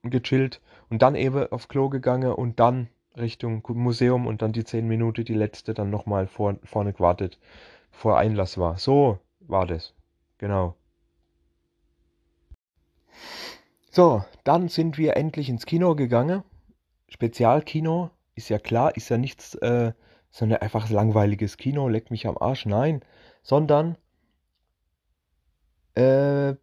gechillt 0.02 0.60
und 0.88 1.02
dann 1.02 1.16
eben 1.16 1.52
auf 1.52 1.68
Klo 1.68 1.88
gegangen 1.88 2.32
und 2.32 2.60
dann 2.60 2.88
Richtung 3.16 3.62
Museum 3.68 4.26
und 4.26 4.42
dann 4.42 4.52
die 4.52 4.64
zehn 4.64 4.86
Minuten, 4.86 5.24
die 5.24 5.34
letzte, 5.34 5.74
dann 5.74 5.90
nochmal 5.90 6.26
vor, 6.26 6.56
vorne 6.64 6.92
gewartet, 6.92 7.38
bevor 7.90 8.18
Einlass 8.18 8.58
war. 8.58 8.78
So 8.78 9.18
war 9.40 9.66
das. 9.66 9.94
Genau. 10.38 10.74
So, 13.90 14.24
dann 14.44 14.68
sind 14.68 14.98
wir 14.98 15.16
endlich 15.16 15.48
ins 15.48 15.66
Kino 15.66 15.94
gegangen. 15.96 16.44
Spezialkino, 17.08 18.10
ist 18.36 18.48
ja 18.48 18.58
klar, 18.58 18.96
ist 18.96 19.08
ja 19.08 19.18
nichts, 19.18 19.54
äh, 19.56 19.92
sondern 20.30 20.60
einfach 20.60 20.88
langweiliges 20.90 21.56
Kino, 21.56 21.88
leckt 21.88 22.10
mich 22.10 22.26
am 22.26 22.38
Arsch, 22.38 22.66
nein. 22.66 23.02
Sondern 23.42 23.96
äh, 25.94 26.54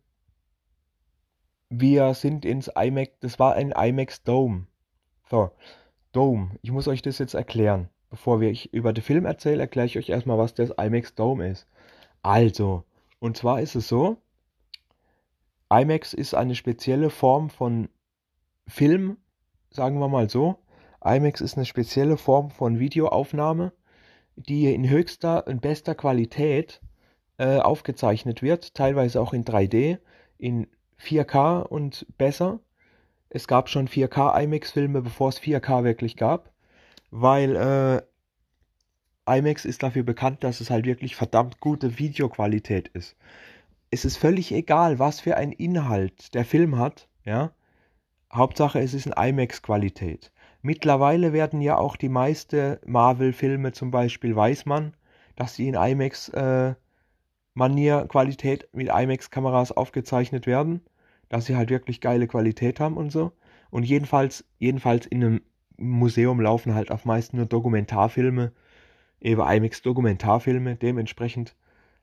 wir 1.69 2.13
sind 2.13 2.45
ins 2.45 2.71
IMAX, 2.73 3.11
das 3.19 3.39
war 3.39 3.55
ein 3.55 3.71
IMAX 3.71 4.23
Dome. 4.23 4.67
So, 5.29 5.51
Dome, 6.11 6.51
ich 6.61 6.71
muss 6.71 6.87
euch 6.87 7.01
das 7.01 7.19
jetzt 7.19 7.33
erklären. 7.33 7.89
Bevor 8.09 8.41
ich 8.41 8.73
über 8.73 8.93
den 8.93 9.03
Film 9.03 9.25
erzähle, 9.25 9.61
erkläre 9.61 9.87
ich 9.87 9.97
euch 9.97 10.09
erstmal, 10.09 10.37
was 10.37 10.53
das 10.53 10.71
IMAX 10.71 11.15
Dome 11.15 11.49
ist. 11.49 11.67
Also, 12.21 12.83
und 13.19 13.35
zwar 13.35 13.61
ist 13.61 13.75
es 13.75 13.87
so, 13.87 14.17
IMAX 15.69 16.13
ist 16.13 16.33
eine 16.33 16.55
spezielle 16.55 17.09
Form 17.09 17.49
von 17.49 17.89
Film, 18.67 19.17
sagen 19.69 19.99
wir 19.99 20.07
mal 20.07 20.29
so. 20.29 20.57
IMAX 21.03 21.41
ist 21.41 21.57
eine 21.57 21.65
spezielle 21.65 22.17
Form 22.17 22.49
von 22.49 22.79
Videoaufnahme, 22.79 23.73
die 24.35 24.73
in 24.73 24.89
höchster 24.89 25.45
und 25.47 25.61
bester 25.61 25.95
Qualität 25.95 26.81
äh, 27.37 27.57
aufgezeichnet 27.57 28.41
wird, 28.41 28.73
teilweise 28.73 29.21
auch 29.21 29.33
in 29.33 29.43
3D, 29.43 29.99
in 30.37 30.67
4K 30.99 31.61
und 31.61 32.05
besser. 32.17 32.59
Es 33.29 33.47
gab 33.47 33.69
schon 33.69 33.87
4K 33.87 34.43
IMAX-Filme, 34.43 35.01
bevor 35.01 35.29
es 35.29 35.39
4K 35.39 35.83
wirklich 35.83 36.15
gab, 36.15 36.51
weil 37.11 37.55
äh, 39.27 39.37
IMAX 39.37 39.65
ist 39.65 39.83
dafür 39.83 40.03
bekannt, 40.03 40.43
dass 40.43 40.61
es 40.61 40.69
halt 40.69 40.85
wirklich 40.85 41.15
verdammt 41.15 41.59
gute 41.59 41.99
Videoqualität 41.99 42.87
ist 42.89 43.17
es 43.91 44.05
ist 44.05 44.17
völlig 44.17 44.51
egal, 44.51 44.99
was 44.99 45.19
für 45.21 45.37
ein 45.37 45.51
Inhalt 45.51 46.33
der 46.33 46.45
Film 46.45 46.77
hat, 46.77 47.07
ja. 47.23 47.51
Hauptsache, 48.33 48.79
es 48.79 48.93
ist 48.93 49.05
in 49.05 49.13
IMAX-Qualität. 49.13 50.31
Mittlerweile 50.61 51.31
werden 51.31 51.61
ja 51.61 51.77
auch 51.77 51.95
die 51.95 52.09
meisten 52.09 52.77
Marvel-Filme 52.85 53.71
zum 53.71 53.89
Beispiel, 53.89 54.35
weiß 54.35 54.65
man, 54.65 54.93
dass 55.37 55.55
sie 55.55 55.69
in 55.69 55.75
IMAX-Manier, 55.75 56.75
äh, 58.01 58.07
Qualität 58.07 58.67
mit 58.73 58.89
IMAX-Kameras 58.89 59.71
aufgezeichnet 59.71 60.45
werden, 60.45 60.81
dass 61.29 61.45
sie 61.45 61.55
halt 61.55 61.69
wirklich 61.69 62.01
geile 62.01 62.27
Qualität 62.27 62.79
haben 62.79 62.97
und 62.97 63.11
so. 63.11 63.31
Und 63.69 63.83
jedenfalls, 63.83 64.45
jedenfalls 64.59 65.05
in 65.05 65.23
einem 65.23 65.41
Museum 65.77 66.39
laufen 66.41 66.73
halt 66.73 66.91
auf 66.91 67.05
meisten 67.05 67.37
nur 67.37 67.45
Dokumentarfilme, 67.45 68.51
eben 69.21 69.41
IMAX-Dokumentarfilme, 69.41 70.75
dementsprechend 70.75 71.55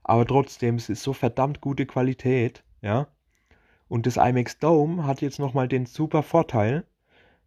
aber 0.05 0.27
trotzdem, 0.27 0.75
es 0.77 0.91
ist 0.91 1.03
so 1.03 1.15
verdammt 1.15 1.63
gute 1.63 1.87
Qualität, 1.87 2.63
ja. 2.83 3.09
Und 3.89 4.07
das 4.07 4.17
IMAX 4.17 4.59
Dome 4.59 5.07
hat 5.07 5.23
jetzt 5.23 5.39
nochmal 5.39 5.67
den 5.67 5.87
super 5.87 6.23
Vorteil, 6.23 6.85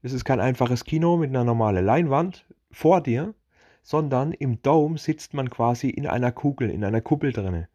es 0.02 0.14
ist 0.14 0.26
kein 0.26 0.40
einfaches 0.40 0.84
Kino 0.84 1.18
mit 1.18 1.30
einer 1.30 1.44
normalen 1.44 1.86
Leinwand 1.86 2.46
vor 2.72 3.02
dir, 3.02 3.34
sondern 3.84 4.34
im 4.34 4.62
Dome 4.62 4.98
sitzt 4.98 5.34
man 5.34 5.50
quasi 5.50 5.90
in 5.90 6.08
einer 6.08 6.32
Kugel, 6.32 6.70
in 6.70 6.84
einer 6.84 7.02
Kuppel 7.02 7.32
drinne. 7.32 7.70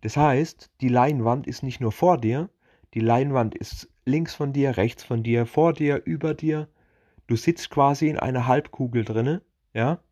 Das 0.00 0.16
heißt, 0.16 0.70
die 0.80 0.88
Leinwand 0.88 1.46
ist 1.46 1.62
nicht 1.62 1.80
nur 1.80 1.92
vor 1.92 2.18
dir, 2.18 2.48
die 2.94 3.00
Leinwand 3.00 3.54
ist 3.54 3.88
links 4.04 4.34
von 4.34 4.52
dir, 4.52 4.76
rechts 4.76 5.04
von 5.04 5.22
dir, 5.22 5.46
vor 5.46 5.72
dir, 5.72 6.02
über 6.04 6.34
dir. 6.34 6.68
Du 7.26 7.36
sitzt 7.36 7.70
quasi 7.70 8.08
in 8.08 8.18
einer 8.18 8.46
Halbkugel 8.46 9.04
drinne, 9.04 9.42
ja? 9.72 10.02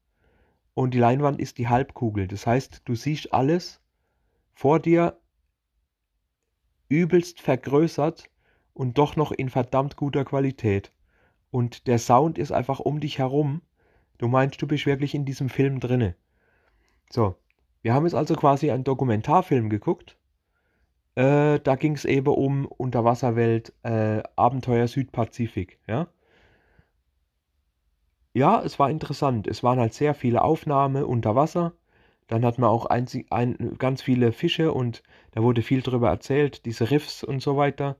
Und 0.74 0.94
die 0.94 0.98
Leinwand 0.98 1.40
ist 1.40 1.58
die 1.58 1.68
Halbkugel. 1.68 2.26
Das 2.28 2.46
heißt, 2.46 2.82
du 2.84 2.94
siehst 2.94 3.32
alles 3.34 3.80
vor 4.54 4.78
dir 4.78 5.20
übelst 6.88 7.40
vergrößert 7.40 8.30
und 8.72 8.98
doch 8.98 9.16
noch 9.16 9.32
in 9.32 9.50
verdammt 9.50 9.96
guter 9.96 10.24
Qualität. 10.24 10.92
Und 11.50 11.86
der 11.86 11.98
Sound 11.98 12.38
ist 12.38 12.52
einfach 12.52 12.80
um 12.80 13.00
dich 13.00 13.18
herum. 13.18 13.62
Du 14.18 14.28
meinst, 14.28 14.62
du 14.62 14.66
bist 14.66 14.86
wirklich 14.86 15.14
in 15.14 15.24
diesem 15.24 15.48
Film 15.48 15.80
drinne. 15.80 16.14
So, 17.10 17.36
Wir 17.82 17.94
haben 17.94 18.04
jetzt 18.04 18.14
also 18.14 18.34
quasi 18.34 18.70
einen 18.70 18.84
Dokumentarfilm 18.84 19.70
geguckt. 19.70 20.16
Äh, 21.16 21.60
da 21.60 21.76
ging 21.76 21.94
es 21.94 22.04
eben 22.04 22.28
um 22.32 22.66
Unterwasserwelt, 22.66 23.72
äh, 23.82 24.22
Abenteuer 24.36 24.86
Südpazifik, 24.88 25.78
ja. 25.86 26.08
Ja, 28.32 28.62
es 28.62 28.78
war 28.78 28.90
interessant. 28.90 29.46
Es 29.48 29.62
waren 29.62 29.80
halt 29.80 29.92
sehr 29.94 30.14
viele 30.14 30.42
Aufnahmen 30.42 31.04
unter 31.04 31.34
Wasser. 31.34 31.72
Dann 32.28 32.44
hat 32.44 32.58
man 32.58 32.70
auch 32.70 32.86
ein, 32.86 33.06
ein, 33.30 33.74
ganz 33.78 34.02
viele 34.02 34.32
Fische 34.32 34.72
und 34.72 35.02
da 35.32 35.42
wurde 35.42 35.62
viel 35.62 35.82
darüber 35.82 36.10
erzählt, 36.10 36.64
diese 36.64 36.90
Riffs 36.92 37.24
und 37.24 37.42
so 37.42 37.56
weiter. 37.56 37.96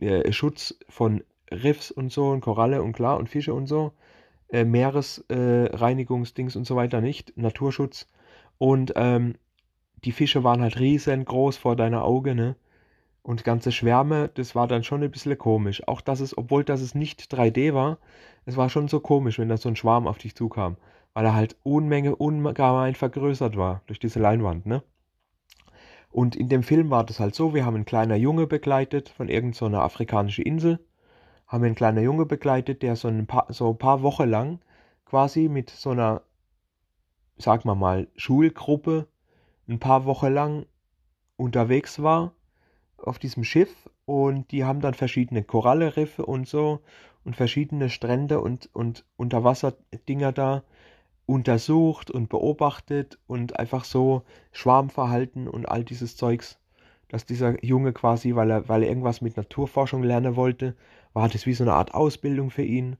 Äh, 0.00 0.32
Schutz 0.32 0.78
von 0.88 1.22
Riffs 1.50 1.90
und 1.90 2.10
so 2.10 2.30
und 2.30 2.40
Koralle 2.40 2.82
und 2.82 2.94
klar 2.94 3.18
und 3.18 3.28
Fische 3.28 3.52
und 3.54 3.66
so. 3.66 3.92
Äh, 4.48 4.64
Meeresreinigungsdings 4.64 6.56
und 6.56 6.64
so 6.66 6.76
weiter 6.76 7.00
nicht. 7.02 7.36
Naturschutz. 7.36 8.06
Und 8.58 8.94
ähm, 8.96 9.34
die 10.04 10.12
Fische 10.12 10.44
waren 10.44 10.60
halt 10.60 10.78
riesengroß 10.78 11.56
vor 11.56 11.76
deiner 11.76 12.04
Augen, 12.04 12.36
ne? 12.36 12.56
Und 13.22 13.42
ganze 13.42 13.72
Schwärme, 13.72 14.30
das 14.34 14.54
war 14.54 14.68
dann 14.68 14.84
schon 14.84 15.02
ein 15.02 15.10
bisschen 15.10 15.38
komisch. 15.38 15.88
Auch 15.88 16.02
dass 16.02 16.20
es, 16.20 16.36
obwohl 16.36 16.62
das 16.62 16.82
es 16.82 16.94
nicht 16.94 17.22
3D 17.34 17.72
war, 17.72 17.98
es 18.44 18.58
war 18.58 18.68
schon 18.68 18.86
so 18.88 19.00
komisch, 19.00 19.38
wenn 19.38 19.48
da 19.48 19.56
so 19.56 19.70
ein 19.70 19.76
Schwarm 19.76 20.06
auf 20.06 20.18
dich 20.18 20.34
zukam. 20.34 20.76
Weil 21.14 21.24
er 21.24 21.34
halt 21.34 21.56
Unmenge, 21.62 22.16
ungemein 22.16 22.94
vergrößert 22.94 23.56
war 23.56 23.82
durch 23.86 23.98
diese 23.98 24.18
Leinwand, 24.20 24.66
ne? 24.66 24.82
Und 26.10 26.36
in 26.36 26.48
dem 26.48 26.62
Film 26.62 26.90
war 26.90 27.04
das 27.04 27.18
halt 27.18 27.34
so, 27.34 27.54
wir 27.54 27.64
haben 27.64 27.74
einen 27.74 27.86
kleinen 27.86 28.20
Junge 28.20 28.46
begleitet 28.46 29.08
von 29.08 29.28
irgendeiner 29.28 29.78
so 29.78 29.82
afrikanischen 29.82 30.44
Insel, 30.44 30.78
haben 31.48 31.64
einen 31.64 31.74
kleinen 31.74 32.04
Junge 32.04 32.26
begleitet, 32.26 32.82
der 32.82 32.94
so 32.94 33.08
ein 33.08 33.26
paar, 33.26 33.46
so 33.48 33.70
ein 33.70 33.78
paar 33.78 34.02
Wochen 34.02 34.28
lang 34.28 34.60
quasi 35.06 35.48
mit 35.48 35.70
so 35.70 35.90
einer, 35.90 36.22
sag 37.36 37.64
mal 37.64 37.74
mal, 37.74 38.06
Schulgruppe 38.16 39.08
ein 39.68 39.78
paar 39.78 40.04
Wochen 40.04 40.32
lang 40.32 40.66
unterwegs 41.36 42.02
war 42.02 42.32
auf 42.98 43.18
diesem 43.18 43.44
Schiff 43.44 43.90
und 44.06 44.50
die 44.50 44.64
haben 44.64 44.80
dann 44.80 44.94
verschiedene 44.94 45.42
Korallenriffe 45.42 46.24
und 46.24 46.48
so 46.48 46.80
und 47.24 47.36
verschiedene 47.36 47.90
Strände 47.90 48.40
und, 48.40 48.68
und 48.72 49.04
Unterwasserdinger 49.16 50.32
da 50.32 50.62
untersucht 51.26 52.10
und 52.10 52.28
beobachtet 52.28 53.18
und 53.26 53.58
einfach 53.58 53.84
so 53.84 54.22
Schwarmverhalten 54.52 55.48
und 55.48 55.66
all 55.66 55.84
dieses 55.84 56.16
Zeugs, 56.16 56.58
dass 57.08 57.24
dieser 57.24 57.62
Junge 57.64 57.92
quasi, 57.92 58.34
weil 58.34 58.50
er, 58.50 58.68
weil 58.68 58.82
er 58.82 58.90
irgendwas 58.90 59.20
mit 59.20 59.36
Naturforschung 59.36 60.02
lernen 60.02 60.36
wollte, 60.36 60.76
war 61.14 61.28
das 61.28 61.46
wie 61.46 61.54
so 61.54 61.64
eine 61.64 61.72
Art 61.72 61.94
Ausbildung 61.94 62.50
für 62.50 62.62
ihn, 62.62 62.96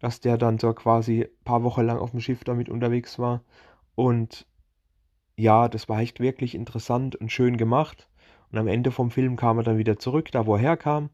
dass 0.00 0.20
der 0.20 0.38
dann 0.38 0.58
so 0.58 0.72
quasi 0.72 1.22
ein 1.22 1.44
paar 1.44 1.62
Wochen 1.62 1.82
lang 1.82 1.98
auf 1.98 2.10
dem 2.10 2.20
Schiff 2.20 2.42
damit 2.42 2.68
unterwegs 2.68 3.18
war 3.18 3.42
und 3.94 4.46
ja, 5.38 5.68
das 5.68 5.88
war 5.88 6.00
echt 6.00 6.18
wirklich 6.18 6.54
interessant 6.56 7.14
und 7.14 7.30
schön 7.30 7.56
gemacht. 7.56 8.08
Und 8.50 8.58
am 8.58 8.66
Ende 8.66 8.90
vom 8.90 9.12
Film 9.12 9.36
kam 9.36 9.58
er 9.58 9.62
dann 9.62 9.78
wieder 9.78 9.98
zurück, 9.98 10.32
da 10.32 10.46
wo 10.46 10.56
er 10.56 10.60
herkam. 10.60 11.10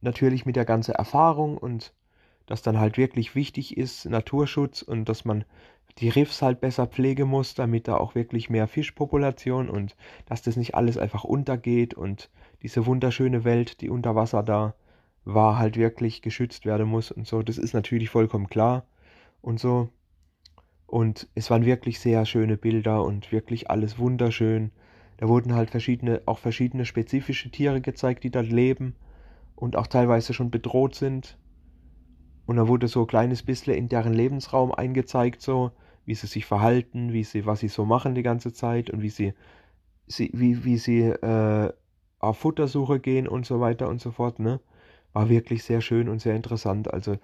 Natürlich 0.00 0.44
mit 0.44 0.56
der 0.56 0.64
ganzen 0.64 0.94
Erfahrung 0.94 1.56
und 1.56 1.94
dass 2.46 2.62
dann 2.62 2.80
halt 2.80 2.98
wirklich 2.98 3.36
wichtig 3.36 3.76
ist, 3.76 4.06
Naturschutz 4.06 4.82
und 4.82 5.08
dass 5.08 5.24
man 5.24 5.44
die 5.98 6.08
Riffs 6.08 6.42
halt 6.42 6.60
besser 6.60 6.86
pflegen 6.88 7.28
muss, 7.28 7.54
damit 7.54 7.86
da 7.86 7.96
auch 7.96 8.16
wirklich 8.16 8.50
mehr 8.50 8.66
Fischpopulation 8.66 9.68
und 9.70 9.96
dass 10.26 10.42
das 10.42 10.56
nicht 10.56 10.74
alles 10.74 10.98
einfach 10.98 11.22
untergeht 11.24 11.94
und 11.94 12.30
diese 12.62 12.86
wunderschöne 12.86 13.44
Welt, 13.44 13.80
die 13.80 13.90
unter 13.90 14.16
Wasser 14.16 14.42
da 14.42 14.74
war, 15.24 15.58
halt 15.58 15.76
wirklich 15.76 16.22
geschützt 16.22 16.66
werden 16.66 16.88
muss 16.88 17.12
und 17.12 17.26
so. 17.26 17.42
Das 17.42 17.58
ist 17.58 17.72
natürlich 17.74 18.10
vollkommen 18.10 18.48
klar 18.48 18.84
und 19.42 19.60
so. 19.60 19.90
Und 20.88 21.28
es 21.34 21.50
waren 21.50 21.66
wirklich 21.66 22.00
sehr 22.00 22.24
schöne 22.24 22.56
Bilder 22.56 23.04
und 23.04 23.30
wirklich 23.30 23.70
alles 23.70 23.98
wunderschön. 23.98 24.72
Da 25.18 25.28
wurden 25.28 25.54
halt 25.54 25.70
verschiedene, 25.70 26.22
auch 26.24 26.38
verschiedene 26.38 26.86
spezifische 26.86 27.50
Tiere 27.50 27.82
gezeigt, 27.82 28.24
die 28.24 28.30
dort 28.30 28.48
leben 28.48 28.96
und 29.54 29.76
auch 29.76 29.86
teilweise 29.86 30.32
schon 30.32 30.50
bedroht 30.50 30.94
sind. 30.94 31.36
Und 32.46 32.56
da 32.56 32.66
wurde 32.68 32.88
so 32.88 33.02
ein 33.02 33.06
kleines 33.06 33.42
bisschen 33.42 33.74
in 33.74 33.90
deren 33.90 34.14
Lebensraum 34.14 34.72
eingezeigt, 34.72 35.42
so 35.42 35.72
wie 36.06 36.14
sie 36.14 36.26
sich 36.26 36.46
verhalten, 36.46 37.12
wie 37.12 37.22
sie, 37.22 37.44
was 37.44 37.60
sie 37.60 37.68
so 37.68 37.84
machen 37.84 38.14
die 38.14 38.22
ganze 38.22 38.54
Zeit 38.54 38.88
und 38.88 39.02
wie 39.02 39.10
sie, 39.10 39.34
sie 40.06 40.30
wie, 40.32 40.64
wie 40.64 40.78
sie 40.78 41.02
äh, 41.02 41.70
auf 42.18 42.38
Futtersuche 42.38 42.98
gehen 43.00 43.28
und 43.28 43.44
so 43.44 43.60
weiter 43.60 43.88
und 43.88 44.00
so 44.00 44.10
fort, 44.10 44.38
ne? 44.38 44.60
War 45.12 45.28
wirklich 45.28 45.64
sehr 45.64 45.82
schön 45.82 46.08
und 46.08 46.20
sehr 46.20 46.34
interessant. 46.36 46.92
Also 46.92 47.18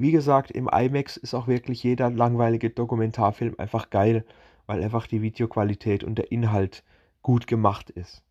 wie 0.00 0.12
gesagt, 0.12 0.50
im 0.50 0.66
IMAX 0.66 1.18
ist 1.18 1.34
auch 1.34 1.46
wirklich 1.46 1.82
jeder 1.82 2.10
langweilige 2.10 2.70
Dokumentarfilm 2.70 3.54
einfach 3.58 3.90
geil, 3.90 4.24
weil 4.66 4.82
einfach 4.82 5.06
die 5.06 5.20
Videoqualität 5.20 6.04
und 6.04 6.14
der 6.14 6.32
Inhalt 6.32 6.84
gut 7.20 7.46
gemacht 7.46 7.90
ist. 7.90 8.22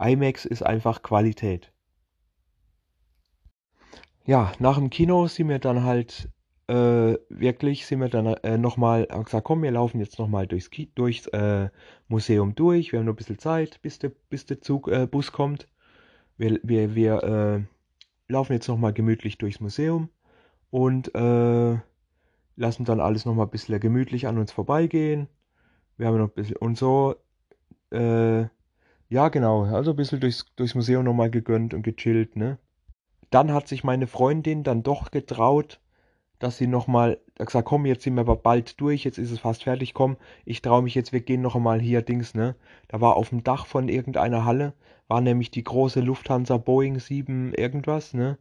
IMAX 0.00 0.46
ist 0.46 0.62
einfach 0.62 1.02
Qualität. 1.02 1.72
Ja, 4.24 4.52
nach 4.58 4.78
dem 4.78 4.88
Kino 4.88 5.26
sind 5.26 5.50
wir 5.50 5.58
dann 5.58 5.84
halt 5.84 6.30
äh, 6.68 7.18
wirklich, 7.28 7.84
sind 7.84 8.00
wir 8.00 8.08
dann 8.08 8.28
äh, 8.42 8.56
nochmal, 8.56 9.06
gesagt, 9.06 9.44
komm, 9.44 9.62
wir 9.62 9.72
laufen 9.72 10.00
jetzt 10.00 10.18
nochmal 10.18 10.46
durchs, 10.46 10.70
durchs 10.94 11.26
äh, 11.26 11.68
Museum 12.08 12.54
durch. 12.54 12.92
Wir 12.92 13.00
haben 13.00 13.06
noch 13.06 13.12
ein 13.12 13.16
bisschen 13.16 13.38
Zeit, 13.38 13.82
bis 13.82 13.98
der, 13.98 14.10
bis 14.30 14.46
der 14.46 14.62
Zug, 14.62 14.88
äh, 14.88 15.06
Bus 15.06 15.32
kommt. 15.32 15.68
Wir, 16.38 16.58
wir, 16.62 16.94
wir 16.94 17.22
äh, 17.22 18.32
laufen 18.32 18.54
jetzt 18.54 18.68
nochmal 18.68 18.94
gemütlich 18.94 19.36
durchs 19.36 19.60
Museum 19.60 20.08
und 20.74 21.14
äh, 21.14 21.78
lassen 22.56 22.84
dann 22.84 22.98
alles 22.98 23.24
nochmal 23.24 23.46
ein 23.46 23.50
bisschen 23.50 23.78
gemütlich 23.78 24.26
an 24.26 24.38
uns 24.38 24.50
vorbeigehen. 24.50 25.28
Wir 25.96 26.08
haben 26.08 26.18
noch 26.18 26.30
ein 26.30 26.34
bisschen 26.34 26.56
und 26.56 26.76
so, 26.76 27.14
äh, 27.92 28.40
ja 29.08 29.28
genau, 29.28 29.66
also 29.66 29.92
ein 29.92 29.96
bisschen 29.96 30.18
durchs, 30.18 30.46
durchs 30.56 30.74
Museum 30.74 31.04
nochmal 31.04 31.30
gegönnt 31.30 31.74
und 31.74 31.84
gechillt, 31.84 32.34
ne. 32.34 32.58
Dann 33.30 33.52
hat 33.52 33.68
sich 33.68 33.84
meine 33.84 34.08
Freundin 34.08 34.64
dann 34.64 34.82
doch 34.82 35.12
getraut, 35.12 35.78
dass 36.40 36.56
sie 36.56 36.66
nochmal 36.66 37.20
gesagt, 37.36 37.68
komm, 37.68 37.86
jetzt 37.86 38.02
sind 38.02 38.14
wir 38.14 38.22
aber 38.22 38.34
bald 38.34 38.80
durch, 38.80 39.04
jetzt 39.04 39.18
ist 39.18 39.30
es 39.30 39.38
fast 39.38 39.62
fertig, 39.62 39.94
komm, 39.94 40.16
ich 40.44 40.60
traue 40.60 40.82
mich 40.82 40.96
jetzt, 40.96 41.12
wir 41.12 41.20
gehen 41.20 41.40
noch 41.40 41.54
einmal 41.54 41.80
hier, 41.80 42.02
Dings, 42.02 42.34
ne. 42.34 42.56
Da 42.88 43.00
war 43.00 43.14
auf 43.14 43.28
dem 43.28 43.44
Dach 43.44 43.66
von 43.66 43.88
irgendeiner 43.88 44.44
Halle, 44.44 44.72
war 45.06 45.20
nämlich 45.20 45.52
die 45.52 45.62
große 45.62 46.00
Lufthansa 46.00 46.56
Boeing 46.56 46.98
7 46.98 47.54
irgendwas, 47.54 48.12
ne 48.12 48.38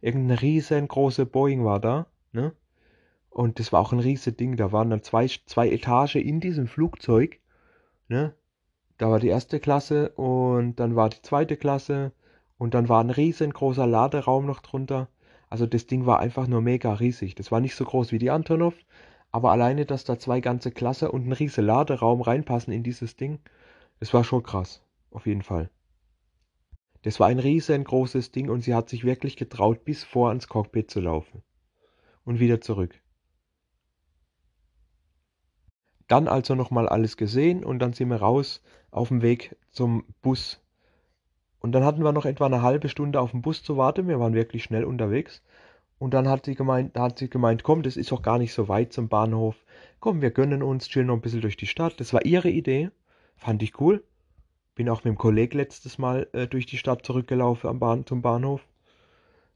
irgendeine 0.00 0.40
riesengroße 0.40 1.26
Boeing 1.26 1.64
war 1.64 1.80
da, 1.80 2.06
ne? 2.32 2.52
Und 3.30 3.58
das 3.58 3.72
war 3.72 3.80
auch 3.80 3.92
ein 3.92 4.00
riesiges 4.00 4.36
Ding. 4.36 4.56
Da 4.56 4.72
waren 4.72 4.90
dann 4.90 5.02
zwei, 5.02 5.26
zwei 5.28 5.68
Etagen 5.70 6.22
in 6.22 6.40
diesem 6.40 6.66
Flugzeug, 6.66 7.38
ne? 8.08 8.34
Da 8.96 9.10
war 9.10 9.20
die 9.20 9.28
erste 9.28 9.60
Klasse 9.60 10.10
und 10.10 10.76
dann 10.76 10.96
war 10.96 11.08
die 11.08 11.22
zweite 11.22 11.56
Klasse 11.56 12.12
und 12.58 12.74
dann 12.74 12.88
war 12.88 13.02
ein 13.02 13.10
riesengroßer 13.10 13.86
Laderaum 13.86 14.44
noch 14.44 14.60
drunter. 14.60 15.08
Also 15.50 15.66
das 15.66 15.86
Ding 15.86 16.04
war 16.04 16.18
einfach 16.18 16.48
nur 16.48 16.60
mega 16.60 16.92
riesig. 16.94 17.36
Das 17.36 17.52
war 17.52 17.60
nicht 17.60 17.76
so 17.76 17.84
groß 17.84 18.10
wie 18.10 18.18
die 18.18 18.30
Antonov, 18.30 18.74
aber 19.30 19.52
alleine, 19.52 19.86
dass 19.86 20.04
da 20.04 20.18
zwei 20.18 20.40
ganze 20.40 20.72
Klasse 20.72 21.12
und 21.12 21.26
ein 21.26 21.32
riesen 21.32 21.64
Laderaum 21.64 22.20
reinpassen 22.20 22.72
in 22.72 22.82
dieses 22.82 23.16
Ding, 23.16 23.38
das 24.00 24.12
war 24.12 24.24
schon 24.24 24.42
krass. 24.42 24.82
Auf 25.10 25.26
jeden 25.26 25.42
Fall. 25.42 25.70
Das 27.08 27.18
war 27.20 27.28
ein 27.28 27.38
riesengroßes 27.38 28.32
Ding 28.32 28.50
und 28.50 28.60
sie 28.60 28.74
hat 28.74 28.90
sich 28.90 29.02
wirklich 29.02 29.38
getraut, 29.38 29.82
bis 29.82 30.04
vor 30.04 30.28
ans 30.28 30.46
Cockpit 30.46 30.90
zu 30.90 31.00
laufen. 31.00 31.42
Und 32.26 32.38
wieder 32.38 32.60
zurück. 32.60 33.00
Dann 36.06 36.28
also 36.28 36.54
nochmal 36.54 36.86
alles 36.86 37.16
gesehen 37.16 37.64
und 37.64 37.78
dann 37.78 37.94
sind 37.94 38.10
wir 38.10 38.18
raus 38.18 38.62
auf 38.90 39.08
dem 39.08 39.22
Weg 39.22 39.56
zum 39.70 40.04
Bus. 40.20 40.62
Und 41.60 41.72
dann 41.72 41.82
hatten 41.82 42.04
wir 42.04 42.12
noch 42.12 42.26
etwa 42.26 42.44
eine 42.44 42.60
halbe 42.60 42.90
Stunde 42.90 43.22
auf 43.22 43.30
dem 43.30 43.40
Bus 43.40 43.62
zu 43.62 43.78
warten. 43.78 44.06
Wir 44.06 44.20
waren 44.20 44.34
wirklich 44.34 44.62
schnell 44.62 44.84
unterwegs. 44.84 45.42
Und 45.98 46.12
dann 46.12 46.28
hat 46.28 46.44
sie 46.44 46.56
gemeint, 46.56 46.94
hat 46.98 47.18
sie 47.18 47.30
gemeint, 47.30 47.62
komm, 47.62 47.82
das 47.82 47.96
ist 47.96 48.12
doch 48.12 48.20
gar 48.20 48.36
nicht 48.36 48.52
so 48.52 48.68
weit 48.68 48.92
zum 48.92 49.08
Bahnhof. 49.08 49.56
Komm, 49.98 50.20
wir 50.20 50.30
gönnen 50.30 50.62
uns, 50.62 50.88
chillen 50.88 51.06
noch 51.06 51.14
ein 51.14 51.22
bisschen 51.22 51.40
durch 51.40 51.56
die 51.56 51.66
Stadt. 51.66 52.00
Das 52.00 52.12
war 52.12 52.26
ihre 52.26 52.50
Idee. 52.50 52.90
Fand 53.38 53.62
ich 53.62 53.80
cool. 53.80 54.04
Bin 54.78 54.88
auch 54.88 55.02
mit 55.02 55.06
dem 55.06 55.18
Kollegen 55.18 55.58
letztes 55.58 55.98
Mal 55.98 56.28
äh, 56.32 56.46
durch 56.46 56.64
die 56.64 56.78
Stadt 56.78 57.04
zurückgelaufen 57.04 57.68
am 57.68 57.80
Bahn, 57.80 58.06
zum 58.06 58.22
Bahnhof. 58.22 58.64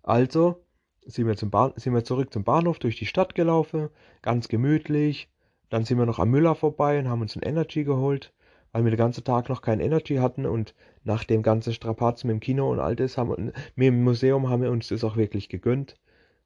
Also 0.02 0.64
sind 1.06 1.28
wir, 1.28 1.36
zum 1.36 1.48
Bahn, 1.48 1.72
sind 1.76 1.94
wir 1.94 2.02
zurück 2.02 2.32
zum 2.32 2.42
Bahnhof 2.42 2.80
durch 2.80 2.96
die 2.96 3.06
Stadt 3.06 3.36
gelaufen, 3.36 3.88
ganz 4.20 4.48
gemütlich. 4.48 5.30
Dann 5.70 5.84
sind 5.84 5.98
wir 5.98 6.06
noch 6.06 6.18
am 6.18 6.30
Müller 6.30 6.56
vorbei 6.56 6.98
und 6.98 7.08
haben 7.08 7.20
uns 7.20 7.36
ein 7.36 7.42
Energy 7.42 7.84
geholt, 7.84 8.32
weil 8.72 8.82
wir 8.82 8.90
den 8.90 8.98
ganzen 8.98 9.22
Tag 9.22 9.48
noch 9.48 9.62
kein 9.62 9.78
Energy 9.78 10.16
hatten 10.16 10.44
und 10.44 10.74
nach 11.04 11.22
dem 11.22 11.44
ganzen 11.44 11.72
Strapaz 11.72 12.24
mit 12.24 12.32
dem 12.32 12.40
Kino 12.40 12.68
und 12.68 12.80
all 12.80 12.96
das 12.96 13.16
haben 13.16 13.30
wir, 13.30 13.52
dem 13.76 14.02
Museum 14.02 14.48
haben 14.48 14.62
wir 14.62 14.72
uns 14.72 14.88
das 14.88 15.04
auch 15.04 15.16
wirklich 15.16 15.48
gegönnt 15.48 15.94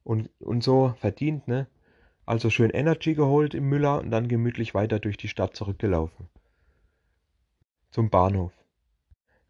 und, 0.05 0.29
und 0.39 0.63
so 0.63 0.93
verdient, 0.99 1.49
ne? 1.49 1.67
Also 2.27 2.51
schön 2.51 2.69
Energy 2.69 3.15
geholt 3.15 3.55
im 3.55 3.71
Müller 3.71 4.01
und 4.01 4.11
dann 4.11 4.29
gemütlich 4.29 4.75
weiter 4.75 4.99
durch 4.99 5.17
die 5.17 5.29
Stadt 5.29 5.57
zurückgelaufen. 5.57 6.29
Zum 7.91 8.11
Bahnhof. 8.11 8.53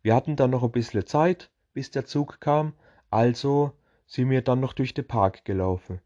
Wir 0.07 0.15
hatten 0.15 0.37
dann 0.37 0.51
noch 0.51 0.63
ein 0.63 0.71
bisschen 0.71 1.05
Zeit, 1.05 1.51
bis 1.73 1.91
der 1.91 2.07
Zug 2.07 2.39
kam, 2.39 2.75
also 3.11 3.73
sind 4.07 4.31
wir 4.31 4.41
dann 4.41 4.61
noch 4.61 4.73
durch 4.73 4.95
den 4.95 5.05
Park 5.05 5.45
gelaufen. 5.45 6.01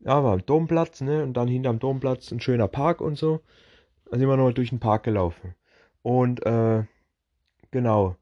Ja, 0.00 0.24
war 0.24 0.32
am 0.32 0.46
Domplatz, 0.46 1.02
ne, 1.02 1.22
und 1.22 1.34
dann 1.34 1.46
hinterm 1.46 1.78
Domplatz 1.78 2.32
ein 2.32 2.40
schöner 2.40 2.68
Park 2.68 3.02
und 3.02 3.18
so. 3.18 3.42
Dann 4.06 4.18
sind 4.18 4.30
wir 4.30 4.38
nochmal 4.38 4.54
durch 4.54 4.70
den 4.70 4.80
Park 4.80 5.02
gelaufen. 5.02 5.54
Und 6.00 6.46
äh, 6.46 6.84
genau, 7.70 8.16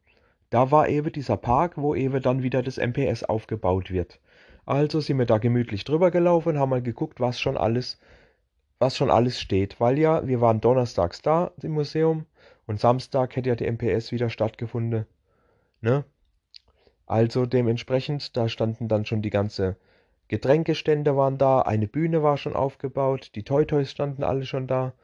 da 0.51 0.73
war 0.73 0.89
eben 0.89 1.13
dieser 1.13 1.37
Park, 1.37 1.75
wo 1.77 1.95
eben 1.95 2.21
dann 2.21 2.43
wieder 2.43 2.61
das 2.61 2.79
MPS 2.79 3.23
aufgebaut 3.23 3.93
wird. 3.93 4.19
Also 4.67 4.99
sind 4.99 5.21
wir 5.21 5.27
da 5.27 5.39
gemütlich 5.39 5.85
drüber 5.85 6.11
gelaufen, 6.11 6.59
haben 6.59 6.71
mal 6.71 6.83
geguckt, 6.83 7.21
was 7.21 7.39
schon 7.39 7.57
alles, 7.57 8.01
was 8.81 8.97
schon 8.97 9.09
alles 9.09 9.41
steht. 9.41 9.79
Weil 9.79 10.01
ja, 10.01 10.27
wir 10.27 10.41
waren 10.41 10.61
donnerstags 10.61 11.23
da 11.23 11.53
im 11.63 11.75
Museum 11.75 12.27
und 12.67 12.81
Samstag 12.81 13.37
hätte 13.37 13.49
ja 13.49 13.57
die 13.57 13.67
MPS 13.71 14.13
wieder 14.13 14.31
stattgefunden. 14.31 15.07
Ne? 15.81 16.05
Also 17.07 17.47
dementsprechend, 17.47 18.37
da 18.37 18.49
standen 18.49 18.89
dann 18.89 19.05
schon 19.05 19.23
die 19.23 19.31
ganze 19.31 19.77
Getränkestände 20.29 21.17
waren 21.17 21.37
da, 21.37 21.61
eine 21.61 21.87
Bühne 21.87 22.23
war 22.23 22.39
schon 22.39 22.55
aufgebaut, 22.55 23.33
die 23.35 23.43
Toy 23.43 23.67
Toys 23.67 23.91
standen 23.91 24.25
alle 24.25 24.47
schon 24.47 24.67
da. 24.67 24.95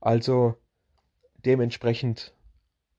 Also 0.00 0.56
dementsprechend 1.44 2.34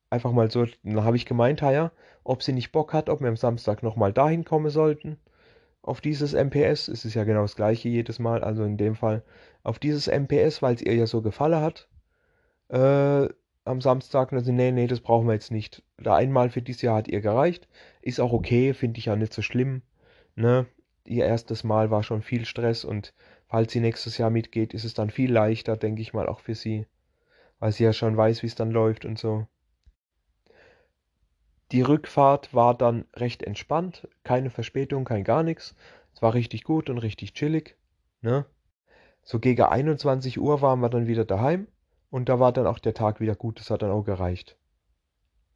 einfach 0.10 0.32
mal 0.32 0.50
so, 0.50 0.66
dann 0.84 1.04
habe 1.04 1.18
ich 1.18 1.26
gemeint, 1.26 1.62
ja, 1.62 1.92
ob 2.24 2.42
sie 2.42 2.54
nicht 2.54 2.72
Bock 2.72 2.94
hat, 2.94 3.10
ob 3.10 3.22
wir 3.22 3.28
am 3.28 3.38
Samstag 3.38 3.84
nochmal 3.84 4.14
dahin 4.14 4.46
kommen 4.46 4.72
sollten. 4.72 5.18
Auf 5.84 6.02
dieses 6.02 6.34
MPS, 6.34 6.88
es 6.88 7.06
ist 7.06 7.14
ja 7.14 7.24
genau 7.24 7.44
das 7.44 7.56
gleiche 7.56 7.90
jedes 7.90 8.18
Mal, 8.18 8.44
also 8.44 8.64
in 8.64 8.78
dem 8.78 8.96
Fall 8.96 9.24
auf 9.62 9.78
dieses 9.78 10.08
MPS, 10.08 10.64
weil 10.64 10.74
es 10.76 10.82
ihr 10.82 10.96
ja 10.96 11.06
so 11.06 11.22
gefallen 11.22 11.62
hat. 11.62 11.88
Äh, 12.70 13.30
am 13.66 13.82
Samstag, 13.82 14.32
und 14.32 14.38
dann 14.38 14.46
sie, 14.46 14.52
nee, 14.52 14.72
nee, 14.72 14.88
das 14.88 15.02
brauchen 15.02 15.28
wir 15.28 15.34
jetzt 15.34 15.52
nicht. 15.52 15.84
Da 15.98 16.16
einmal 16.16 16.50
für 16.50 16.62
dieses 16.62 16.84
Jahr 16.84 16.98
hat 16.98 17.08
ihr 17.08 17.22
gereicht. 17.22 17.68
Ist 18.02 18.22
auch 18.22 18.32
okay, 18.32 18.74
finde 18.74 19.00
ich 19.00 19.06
ja 19.06 19.16
nicht 19.16 19.34
so 19.34 19.42
schlimm. 19.42 19.82
Ne? 20.36 20.68
Ihr 21.04 21.26
erstes 21.26 21.64
Mal 21.64 21.92
war 21.92 22.04
schon 22.04 22.22
viel 22.22 22.46
Stress 22.46 22.86
und 22.86 23.14
falls 23.48 23.74
sie 23.74 23.80
nächstes 23.80 24.18
Jahr 24.18 24.30
mitgeht, 24.30 24.74
ist 24.74 24.86
es 24.86 24.94
dann 24.94 25.10
viel 25.10 25.32
leichter, 25.32 25.78
denke 25.78 26.02
ich 26.02 26.14
mal, 26.14 26.28
auch 26.28 26.40
für 26.40 26.56
sie. 26.56 26.86
Weil 27.60 27.72
sie 27.72 27.84
ja 27.84 27.94
schon 27.94 28.16
weiß, 28.16 28.44
wie 28.44 28.48
es 28.48 28.56
dann 28.56 28.72
läuft 28.72 29.04
und 29.06 29.18
so. 29.18 29.48
Die 31.72 31.82
Rückfahrt 31.82 32.54
war 32.54 32.78
dann 32.78 33.06
recht 33.16 33.42
entspannt, 33.42 34.08
keine 34.24 34.52
Verspätung, 34.52 35.06
kein 35.06 35.24
gar 35.24 35.42
nichts. 35.42 35.76
Es 36.14 36.22
war 36.22 36.36
richtig 36.36 36.64
gut 36.64 36.90
und 36.90 37.00
richtig 37.00 37.34
chillig. 37.34 37.76
Ne? 38.22 38.46
So 39.24 39.40
gegen 39.40 39.64
21 39.64 40.40
Uhr 40.40 40.62
waren 40.62 40.80
wir 40.82 40.90
dann 40.90 41.08
wieder 41.08 41.26
daheim 41.26 41.68
und 42.16 42.30
da 42.30 42.40
war 42.40 42.54
dann 42.54 42.66
auch 42.66 42.80
der 42.80 42.94
Tag 42.94 43.20
wieder 43.20 43.36
gut, 43.36 43.60
das 43.60 43.70
hat 43.70 43.82
dann 43.82 43.92
auch 43.92 44.04
gereicht. 44.04 44.56